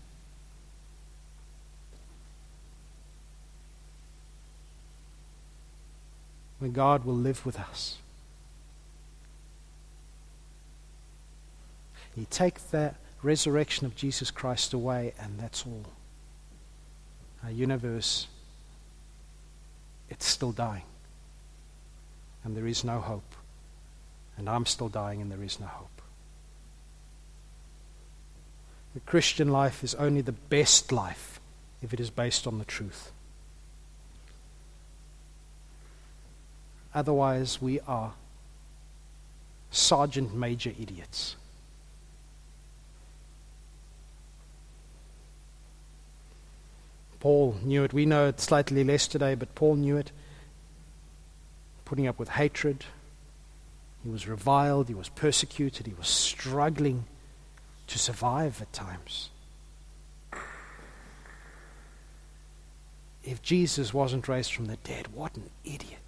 Where 6.60 6.70
God 6.70 7.04
will 7.04 7.16
live 7.16 7.44
with 7.44 7.58
us. 7.58 7.98
You 12.16 12.26
take 12.30 12.70
the 12.70 12.94
resurrection 13.22 13.86
of 13.86 13.96
Jesus 13.96 14.30
Christ 14.30 14.72
away, 14.72 15.14
and 15.18 15.40
that's 15.40 15.66
all. 15.66 15.86
Our 17.42 17.50
universe, 17.50 18.28
it's 20.08 20.26
still 20.26 20.52
dying. 20.52 20.84
And 22.44 22.56
there 22.56 22.66
is 22.66 22.84
no 22.84 23.00
hope. 23.00 23.34
And 24.42 24.50
I'm 24.50 24.66
still 24.66 24.88
dying, 24.88 25.22
and 25.22 25.30
there 25.30 25.44
is 25.44 25.60
no 25.60 25.66
hope. 25.66 26.02
The 28.92 28.98
Christian 28.98 29.52
life 29.52 29.84
is 29.84 29.94
only 29.94 30.20
the 30.20 30.32
best 30.32 30.90
life 30.90 31.38
if 31.80 31.94
it 31.94 32.00
is 32.00 32.10
based 32.10 32.48
on 32.48 32.58
the 32.58 32.64
truth. 32.64 33.12
Otherwise, 36.92 37.62
we 37.62 37.78
are 37.86 38.14
sergeant 39.70 40.34
major 40.34 40.70
idiots. 40.70 41.36
Paul 47.20 47.54
knew 47.62 47.84
it. 47.84 47.92
We 47.92 48.06
know 48.06 48.26
it 48.26 48.40
slightly 48.40 48.82
less 48.82 49.06
today, 49.06 49.36
but 49.36 49.54
Paul 49.54 49.76
knew 49.76 49.98
it. 49.98 50.10
Putting 51.84 52.08
up 52.08 52.18
with 52.18 52.30
hatred. 52.30 52.84
He 54.02 54.10
was 54.10 54.26
reviled. 54.26 54.88
He 54.88 54.94
was 54.94 55.08
persecuted. 55.08 55.86
He 55.86 55.94
was 55.94 56.08
struggling 56.08 57.04
to 57.86 57.98
survive 57.98 58.60
at 58.60 58.72
times. 58.72 59.30
If 63.22 63.40
Jesus 63.42 63.94
wasn't 63.94 64.26
raised 64.26 64.52
from 64.52 64.66
the 64.66 64.76
dead, 64.76 65.08
what 65.14 65.36
an 65.36 65.48
idiot. 65.64 65.98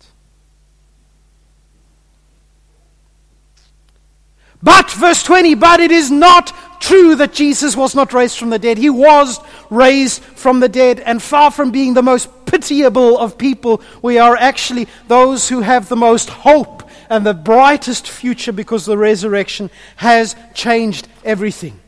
But, 4.62 4.90
verse 4.92 5.22
20, 5.22 5.54
but 5.56 5.78
it 5.78 5.92
is 5.92 6.10
not 6.10 6.80
true 6.80 7.14
that 7.16 7.34
Jesus 7.34 7.76
was 7.76 7.94
not 7.94 8.12
raised 8.12 8.38
from 8.38 8.50
the 8.50 8.58
dead. 8.58 8.78
He 8.78 8.90
was 8.90 9.38
raised 9.68 10.22
from 10.22 10.60
the 10.60 10.68
dead, 10.68 11.00
and 11.00 11.22
far 11.22 11.50
from 11.50 11.70
being 11.70 11.94
the 11.94 12.02
most 12.02 12.28
pitiable 12.46 13.18
of 13.18 13.36
people, 13.36 13.82
we 14.00 14.18
are 14.18 14.36
actually 14.36 14.88
those 15.06 15.48
who 15.48 15.60
have 15.60 15.88
the 15.88 15.96
most 15.96 16.30
hope 16.30 16.83
and 17.08 17.24
the 17.24 17.34
brightest 17.34 18.08
future 18.08 18.52
because 18.52 18.86
the 18.86 18.98
resurrection 18.98 19.70
has 19.96 20.36
changed 20.54 21.08
everything. 21.24 21.80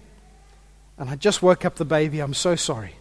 And 0.98 1.10
I 1.10 1.16
just 1.16 1.42
woke 1.42 1.64
up 1.64 1.76
the 1.76 1.84
baby. 1.84 2.20
I'm 2.20 2.34
so 2.34 2.56
sorry. 2.56 2.94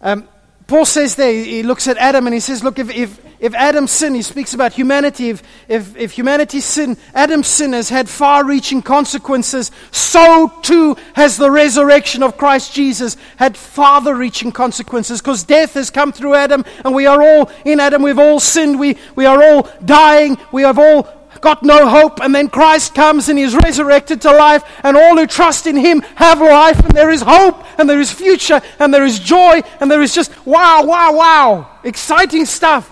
Um, 0.00 0.28
Paul 0.66 0.84
says 0.84 1.16
there, 1.16 1.32
he 1.32 1.62
looks 1.62 1.88
at 1.88 1.98
Adam 1.98 2.26
and 2.26 2.34
he 2.34 2.40
says, 2.40 2.64
Look, 2.64 2.78
if, 2.78 2.90
if, 2.90 3.20
if 3.40 3.54
Adam 3.54 3.86
sinned, 3.86 4.16
he 4.16 4.22
speaks 4.22 4.52
about 4.52 4.74
humanity. 4.74 5.30
If, 5.30 5.42
if, 5.66 5.96
if 5.96 6.12
humanity's 6.12 6.66
sin, 6.66 6.98
Adam's 7.14 7.46
sin 7.46 7.72
has 7.72 7.88
had 7.88 8.06
far 8.06 8.44
reaching 8.44 8.82
consequences, 8.82 9.70
so 9.90 10.52
too 10.60 10.96
has 11.14 11.38
the 11.38 11.50
resurrection 11.50 12.22
of 12.22 12.36
Christ 12.36 12.74
Jesus 12.74 13.16
had 13.36 13.56
farther 13.56 14.14
reaching 14.14 14.52
consequences 14.52 15.22
because 15.22 15.42
death 15.42 15.72
has 15.72 15.88
come 15.88 16.12
through 16.12 16.34
Adam 16.34 16.66
and 16.84 16.94
we 16.94 17.06
are 17.06 17.22
all 17.22 17.50
in 17.64 17.80
Adam. 17.80 18.02
We've 18.02 18.18
all 18.18 18.40
sinned. 18.40 18.78
We, 18.78 18.98
we 19.16 19.24
are 19.24 19.42
all 19.42 19.70
dying. 19.84 20.36
We 20.52 20.62
have 20.62 20.78
all 20.78 21.08
got 21.40 21.62
no 21.62 21.88
hope, 21.88 22.20
and 22.20 22.34
then 22.34 22.50
Christ 22.50 22.94
comes 22.94 23.30
and 23.30 23.38
he 23.38 23.44
is 23.44 23.54
resurrected 23.54 24.20
to 24.22 24.30
life, 24.30 24.62
and 24.82 24.96
all 24.96 25.16
who 25.16 25.26
trust 25.26 25.66
in 25.66 25.76
him 25.76 26.02
have 26.16 26.40
life, 26.40 26.78
and 26.84 26.94
there 26.94 27.10
is 27.10 27.22
hope, 27.22 27.64
and 27.78 27.88
there 27.88 28.00
is 28.00 28.12
future, 28.12 28.60
and 28.78 28.92
there 28.92 29.04
is 29.04 29.18
joy, 29.18 29.62
and 29.80 29.90
there 29.90 30.02
is 30.02 30.14
just 30.14 30.30
wow, 30.44 30.84
wow, 30.84 31.14
wow, 31.14 31.78
exciting 31.82 32.44
stuff. 32.44 32.89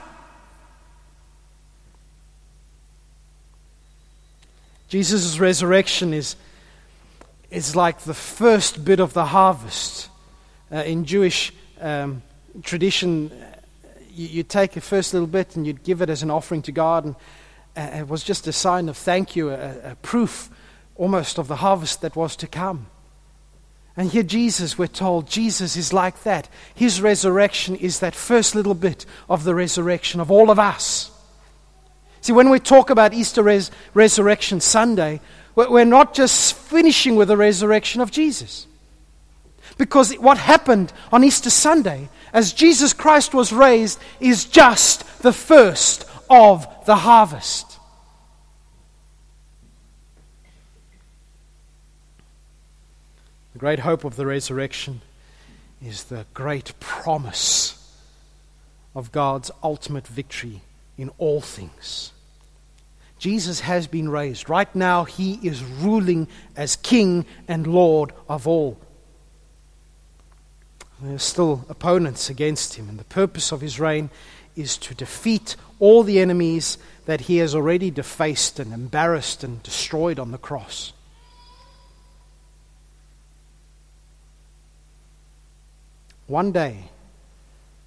Jesus' 4.88 5.38
resurrection 5.38 6.14
is, 6.14 6.34
is 7.50 7.76
like 7.76 8.00
the 8.00 8.14
first 8.14 8.84
bit 8.86 9.00
of 9.00 9.12
the 9.12 9.26
harvest. 9.26 10.08
Uh, 10.72 10.78
in 10.78 11.04
Jewish 11.04 11.52
um, 11.80 12.22
tradition, 12.62 13.30
you, 14.10 14.28
you 14.28 14.42
take 14.42 14.76
a 14.76 14.80
first 14.80 15.12
little 15.12 15.28
bit 15.28 15.56
and 15.56 15.66
you'd 15.66 15.84
give 15.84 16.00
it 16.00 16.08
as 16.08 16.22
an 16.22 16.30
offering 16.30 16.62
to 16.62 16.72
God. 16.72 17.04
And, 17.04 17.16
uh, 17.76 17.98
it 17.98 18.08
was 18.08 18.24
just 18.24 18.46
a 18.46 18.52
sign 18.52 18.88
of 18.88 18.96
thank 18.96 19.36
you, 19.36 19.50
a, 19.50 19.90
a 19.90 19.96
proof 19.96 20.48
almost 20.96 21.38
of 21.38 21.48
the 21.48 21.56
harvest 21.56 22.00
that 22.00 22.16
was 22.16 22.34
to 22.36 22.46
come. 22.46 22.86
And 23.94 24.10
here, 24.10 24.22
Jesus, 24.22 24.78
we're 24.78 24.86
told, 24.86 25.28
Jesus 25.28 25.76
is 25.76 25.92
like 25.92 26.22
that. 26.22 26.48
His 26.74 27.02
resurrection 27.02 27.76
is 27.76 27.98
that 27.98 28.14
first 28.14 28.54
little 28.54 28.74
bit 28.74 29.04
of 29.28 29.44
the 29.44 29.54
resurrection 29.54 30.20
of 30.20 30.30
all 30.30 30.50
of 30.50 30.58
us. 30.58 31.10
See, 32.20 32.32
when 32.32 32.50
we 32.50 32.58
talk 32.58 32.90
about 32.90 33.14
Easter 33.14 33.42
res- 33.42 33.70
Resurrection 33.94 34.60
Sunday, 34.60 35.20
we're 35.54 35.84
not 35.84 36.14
just 36.14 36.54
finishing 36.54 37.16
with 37.16 37.28
the 37.28 37.36
resurrection 37.36 38.00
of 38.00 38.10
Jesus. 38.10 38.66
Because 39.76 40.12
what 40.14 40.38
happened 40.38 40.92
on 41.12 41.24
Easter 41.24 41.50
Sunday, 41.50 42.08
as 42.32 42.52
Jesus 42.52 42.92
Christ 42.92 43.34
was 43.34 43.52
raised, 43.52 43.98
is 44.20 44.44
just 44.44 45.22
the 45.22 45.32
first 45.32 46.04
of 46.28 46.66
the 46.86 46.96
harvest. 46.96 47.78
The 53.52 53.58
great 53.58 53.80
hope 53.80 54.04
of 54.04 54.16
the 54.16 54.26
resurrection 54.26 55.00
is 55.84 56.04
the 56.04 56.26
great 56.34 56.78
promise 56.78 57.74
of 58.94 59.10
God's 59.10 59.50
ultimate 59.62 60.06
victory 60.06 60.60
in 60.98 61.10
all 61.18 61.40
things. 61.40 62.12
Jesus 63.18 63.60
has 63.60 63.86
been 63.86 64.08
raised. 64.08 64.48
Right 64.48 64.72
now, 64.74 65.04
he 65.04 65.34
is 65.42 65.64
ruling 65.64 66.28
as 66.56 66.76
King 66.76 67.24
and 67.48 67.66
Lord 67.66 68.12
of 68.28 68.46
all. 68.46 68.78
There 71.00 71.14
are 71.14 71.18
still 71.18 71.64
opponents 71.68 72.28
against 72.28 72.74
him, 72.74 72.88
and 72.88 72.98
the 72.98 73.04
purpose 73.04 73.52
of 73.52 73.60
his 73.60 73.80
reign 73.80 74.10
is 74.56 74.76
to 74.78 74.94
defeat 74.94 75.54
all 75.78 76.02
the 76.02 76.18
enemies 76.18 76.78
that 77.06 77.22
he 77.22 77.38
has 77.38 77.54
already 77.54 77.90
defaced 77.90 78.58
and 78.58 78.72
embarrassed 78.72 79.44
and 79.44 79.62
destroyed 79.62 80.18
on 80.18 80.32
the 80.32 80.38
cross. 80.38 80.92
One 86.26 86.52
day, 86.52 86.90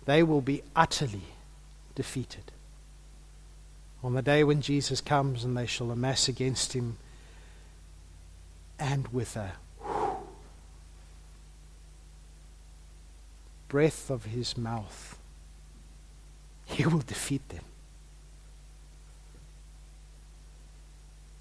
they 0.06 0.24
will 0.24 0.41
be 0.41 0.63
utterly 0.76 1.21
defeated. 1.93 2.51
On 4.04 4.14
the 4.14 4.22
day 4.22 4.44
when 4.44 4.62
Jesus 4.62 5.00
comes 5.00 5.44
and 5.44 5.56
they 5.56 5.66
shall 5.68 5.92
amass 5.92 6.28
against 6.28 6.74
him, 6.74 6.98
and 8.80 9.08
with 9.10 9.36
a 9.38 9.52
breath 13.68 14.10
of 14.10 14.26
his 14.26 14.58
mouth, 14.58 15.18
he 16.66 16.86
will 16.86 17.00
defeat 17.00 17.48
them. 17.50 17.64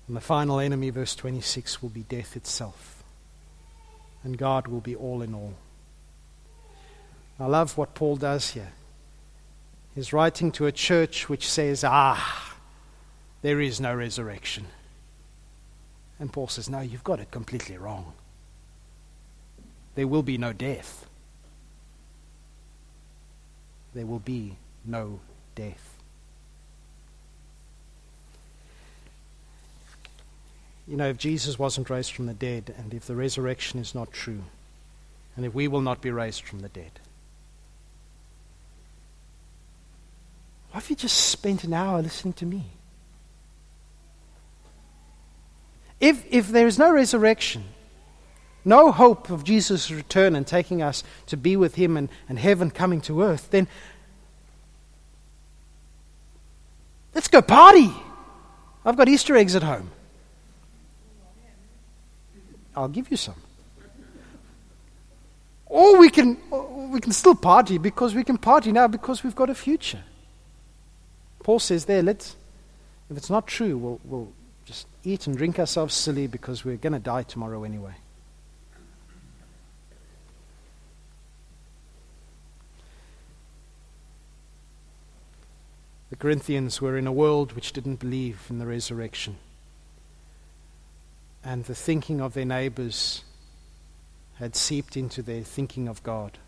And 0.06 0.16
the 0.16 0.20
final 0.20 0.60
enemy, 0.60 0.90
verse 0.90 1.14
26, 1.14 1.80
will 1.80 1.88
be 1.88 2.02
death 2.02 2.36
itself. 2.36 3.02
And 4.22 4.36
God 4.36 4.68
will 4.68 4.80
be 4.80 4.94
all 4.94 5.22
in 5.22 5.34
all. 5.34 5.54
I 7.38 7.46
love 7.46 7.78
what 7.78 7.94
Paul 7.94 8.16
does 8.16 8.50
here. 8.50 8.72
He's 9.94 10.12
writing 10.12 10.52
to 10.52 10.66
a 10.66 10.72
church 10.72 11.28
which 11.28 11.48
says, 11.48 11.84
Ah, 11.86 12.49
there 13.42 13.60
is 13.60 13.80
no 13.80 13.94
resurrection. 13.94 14.66
And 16.18 16.32
Paul 16.32 16.48
says, 16.48 16.68
No, 16.68 16.80
you've 16.80 17.04
got 17.04 17.20
it 17.20 17.30
completely 17.30 17.76
wrong. 17.76 18.12
There 19.94 20.06
will 20.06 20.22
be 20.22 20.38
no 20.38 20.52
death. 20.52 21.06
There 23.94 24.06
will 24.06 24.20
be 24.20 24.56
no 24.84 25.20
death. 25.54 25.90
you 30.90 30.96
know, 30.96 31.08
if 31.08 31.18
Jesus 31.18 31.56
wasn't 31.56 31.88
raised 31.88 32.12
from 32.12 32.26
the 32.26 32.34
dead, 32.34 32.74
and 32.76 32.92
if 32.92 33.06
the 33.06 33.14
resurrection 33.14 33.78
is 33.78 33.94
not 33.94 34.12
true, 34.12 34.42
and 35.36 35.46
if 35.46 35.54
we 35.54 35.68
will 35.68 35.80
not 35.80 36.00
be 36.00 36.10
raised 36.10 36.42
from 36.42 36.60
the 36.60 36.68
dead, 36.68 36.90
why 40.72 40.80
have 40.80 40.90
you 40.90 40.96
just 40.96 41.16
spent 41.16 41.62
an 41.62 41.72
hour 41.72 42.02
listening 42.02 42.34
to 42.34 42.44
me? 42.44 42.72
If, 46.00 46.24
if 46.30 46.48
there 46.48 46.66
is 46.66 46.78
no 46.78 46.90
resurrection, 46.90 47.64
no 48.64 48.90
hope 48.90 49.30
of 49.30 49.44
Jesus' 49.44 49.90
return 49.90 50.34
and 50.34 50.46
taking 50.46 50.82
us 50.82 51.04
to 51.26 51.36
be 51.36 51.56
with 51.56 51.74
Him 51.74 51.96
and, 51.96 52.08
and 52.28 52.38
heaven 52.38 52.70
coming 52.70 53.00
to 53.02 53.22
earth, 53.22 53.50
then 53.50 53.68
let's 57.14 57.28
go 57.28 57.42
party. 57.42 57.90
I've 58.84 58.96
got 58.96 59.08
Easter 59.08 59.36
eggs 59.36 59.54
at 59.54 59.62
home. 59.62 59.90
I'll 62.74 62.88
give 62.88 63.10
you 63.10 63.16
some. 63.16 63.34
Or 65.66 65.98
we 65.98 66.10
can, 66.10 66.36
we 66.90 67.00
can 67.00 67.12
still 67.12 67.34
party 67.34 67.78
because 67.78 68.14
we 68.14 68.24
can 68.24 68.38
party 68.38 68.72
now 68.72 68.88
because 68.88 69.22
we've 69.22 69.36
got 69.36 69.50
a 69.50 69.54
future. 69.54 70.02
Paul 71.42 71.58
says 71.58 71.84
there, 71.84 72.02
let's, 72.02 72.36
if 73.10 73.16
it's 73.16 73.30
not 73.30 73.46
true, 73.46 73.76
we'll, 73.76 74.00
we'll 74.04 74.32
eat 75.04 75.26
and 75.26 75.36
drink 75.36 75.58
ourselves 75.58 75.94
silly 75.94 76.26
because 76.26 76.64
we're 76.64 76.76
going 76.76 76.92
to 76.92 76.98
die 76.98 77.22
tomorrow 77.22 77.64
anyway. 77.64 77.94
The 86.10 86.16
Corinthians 86.16 86.80
were 86.80 86.98
in 86.98 87.06
a 87.06 87.12
world 87.12 87.52
which 87.52 87.72
didn't 87.72 87.96
believe 87.96 88.46
in 88.50 88.58
the 88.58 88.66
resurrection 88.66 89.36
and 91.42 91.64
the 91.64 91.74
thinking 91.74 92.20
of 92.20 92.34
their 92.34 92.44
neighbors 92.44 93.24
had 94.34 94.54
seeped 94.54 94.96
into 94.96 95.22
their 95.22 95.42
thinking 95.42 95.88
of 95.88 96.02
God. 96.02 96.38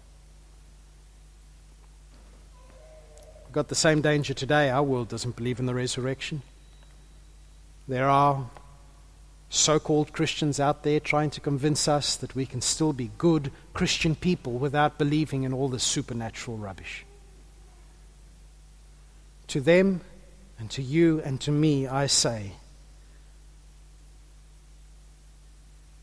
We've 3.45 3.53
got 3.53 3.69
the 3.69 3.75
same 3.75 4.01
danger 4.01 4.35
today. 4.35 4.71
Our 4.71 4.83
world 4.83 5.09
doesn't 5.09 5.37
believe 5.37 5.59
in 5.59 5.67
the 5.67 5.75
resurrection. 5.75 6.43
There 7.89 8.09
are 8.09 8.49
so 9.49 9.79
called 9.79 10.13
Christians 10.13 10.59
out 10.59 10.83
there 10.83 11.01
trying 11.01 11.31
to 11.31 11.41
convince 11.41 11.87
us 11.87 12.17
that 12.17 12.35
we 12.35 12.47
can 12.47 12.61
still 12.61 12.93
be 12.93 13.11
good 13.19 13.53
Christian 13.75 14.15
people 14.15 14.55
without 14.55 14.99
believing 14.99 15.43
in 15.43 15.53
all 15.53 15.69
this 15.69 15.83
supernatural 15.83 16.57
rubbish. 16.57 17.05
To 19.49 19.61
them 19.61 20.01
and 20.59 20.71
to 20.71 20.83
you 20.83 21.21
and 21.23 21.41
to 21.43 21.51
me, 21.51 21.87
I 21.87 22.07
say, 22.07 22.53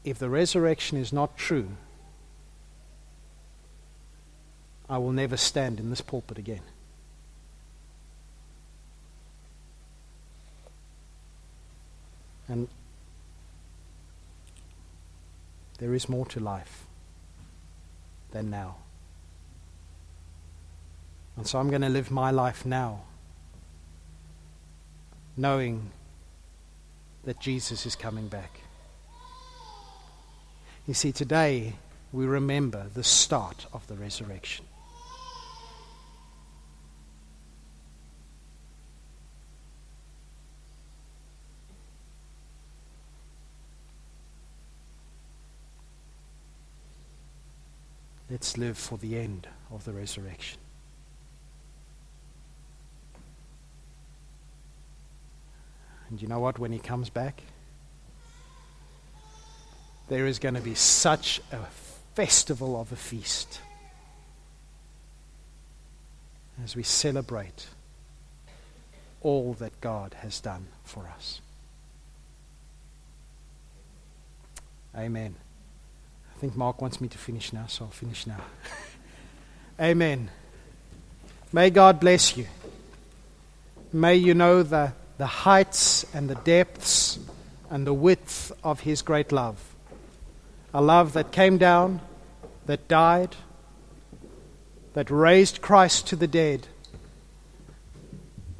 if 0.04 0.20
the 0.20 0.30
resurrection 0.30 0.98
is 0.98 1.12
not 1.12 1.38
true, 1.38 1.70
I 4.90 4.98
will 4.98 5.12
never 5.12 5.38
stand 5.38 5.80
in 5.80 5.90
this 5.90 6.02
pulpit 6.02 6.38
again. 6.38 6.62
And 12.50 12.68
there 15.78 15.94
is 15.94 16.10
more 16.10 16.26
to 16.26 16.40
life 16.40 16.88
than 18.32 18.50
now. 18.50 18.78
And 21.38 21.48
so 21.48 21.58
I'm 21.60 21.70
going 21.70 21.84
to 21.84 21.90
live 21.90 22.12
my 22.12 22.32
life 22.32 22.66
now, 22.66 23.04
knowing 25.38 25.92
that 27.24 27.40
Jesus 27.40 27.86
is 27.86 27.96
coming 27.96 28.28
back. 28.28 28.60
You 30.86 30.94
see, 30.94 31.12
today 31.12 31.76
we 32.12 32.26
remember 32.26 32.88
the 32.94 33.04
start 33.04 33.68
of 33.72 33.88
the 33.88 33.96
resurrection. 33.96 34.66
Let's 48.30 48.58
live 48.58 48.78
for 48.78 48.98
the 48.98 49.18
end 49.18 49.48
of 49.72 49.86
the 49.86 49.92
resurrection. 49.92 50.60
And 56.10 56.22
you 56.22 56.28
know 56.28 56.40
what? 56.40 56.60
When 56.60 56.72
he 56.72 56.80
comes 56.80 57.10
back, 57.10 57.42
there 60.10 60.26
is 60.26 60.40
going 60.40 60.56
to 60.56 60.62
be 60.62 60.76
such 60.76 61.42
a 61.52 61.66
festival 62.16 62.80
of 62.80 62.92
a 62.92 62.96
feast 62.96 63.62
as 66.64 66.76
we 66.76 66.84
celebrate 66.84 67.68
all 69.22 69.54
that 69.54 69.80
God 69.82 70.16
has 70.22 70.40
done 70.40 70.68
for 70.84 71.08
us. 71.08 71.42
Amen. 74.96 75.36
I 76.40 76.42
think 76.42 76.56
Mark 76.56 76.82
wants 76.82 77.02
me 77.02 77.10
to 77.10 77.18
finish 77.18 77.52
now, 77.52 77.66
so 77.68 77.84
I'll 77.84 77.92
finish 77.92 78.26
now. 78.26 78.40
Amen. 79.82 80.30
May 81.52 81.70
God 81.70 82.00
bless 82.00 82.38
you. 82.38 82.48
May 83.92 84.16
you 84.16 84.34
know 84.34 84.64
the, 84.64 84.94
the 85.18 85.26
heights 85.26 86.06
and 86.14 86.30
the 86.30 86.36
depths 86.36 87.20
and 87.70 87.86
the 87.86 87.94
width 87.94 88.54
of 88.64 88.80
His 88.80 89.02
great 89.02 89.34
love 89.34 89.62
a 90.74 90.82
love 90.82 91.12
that 91.12 91.34
came 91.34 91.58
down, 91.58 92.00
that 92.68 92.88
died, 92.88 93.36
that 94.94 95.12
raised 95.12 95.60
Christ 95.60 96.08
to 96.08 96.16
the 96.16 96.28
dead, 96.28 96.68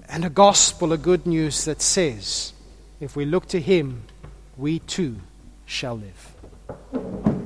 and 0.10 0.26
a 0.26 0.30
gospel, 0.30 0.92
a 0.92 0.98
good 0.98 1.26
news 1.26 1.64
that 1.64 1.82
says, 1.82 2.52
if 3.00 3.16
we 3.16 3.24
look 3.24 3.48
to 3.48 3.62
Him, 3.62 4.04
we 4.58 4.80
too 4.80 5.22
shall 5.66 5.98
live. 5.98 7.39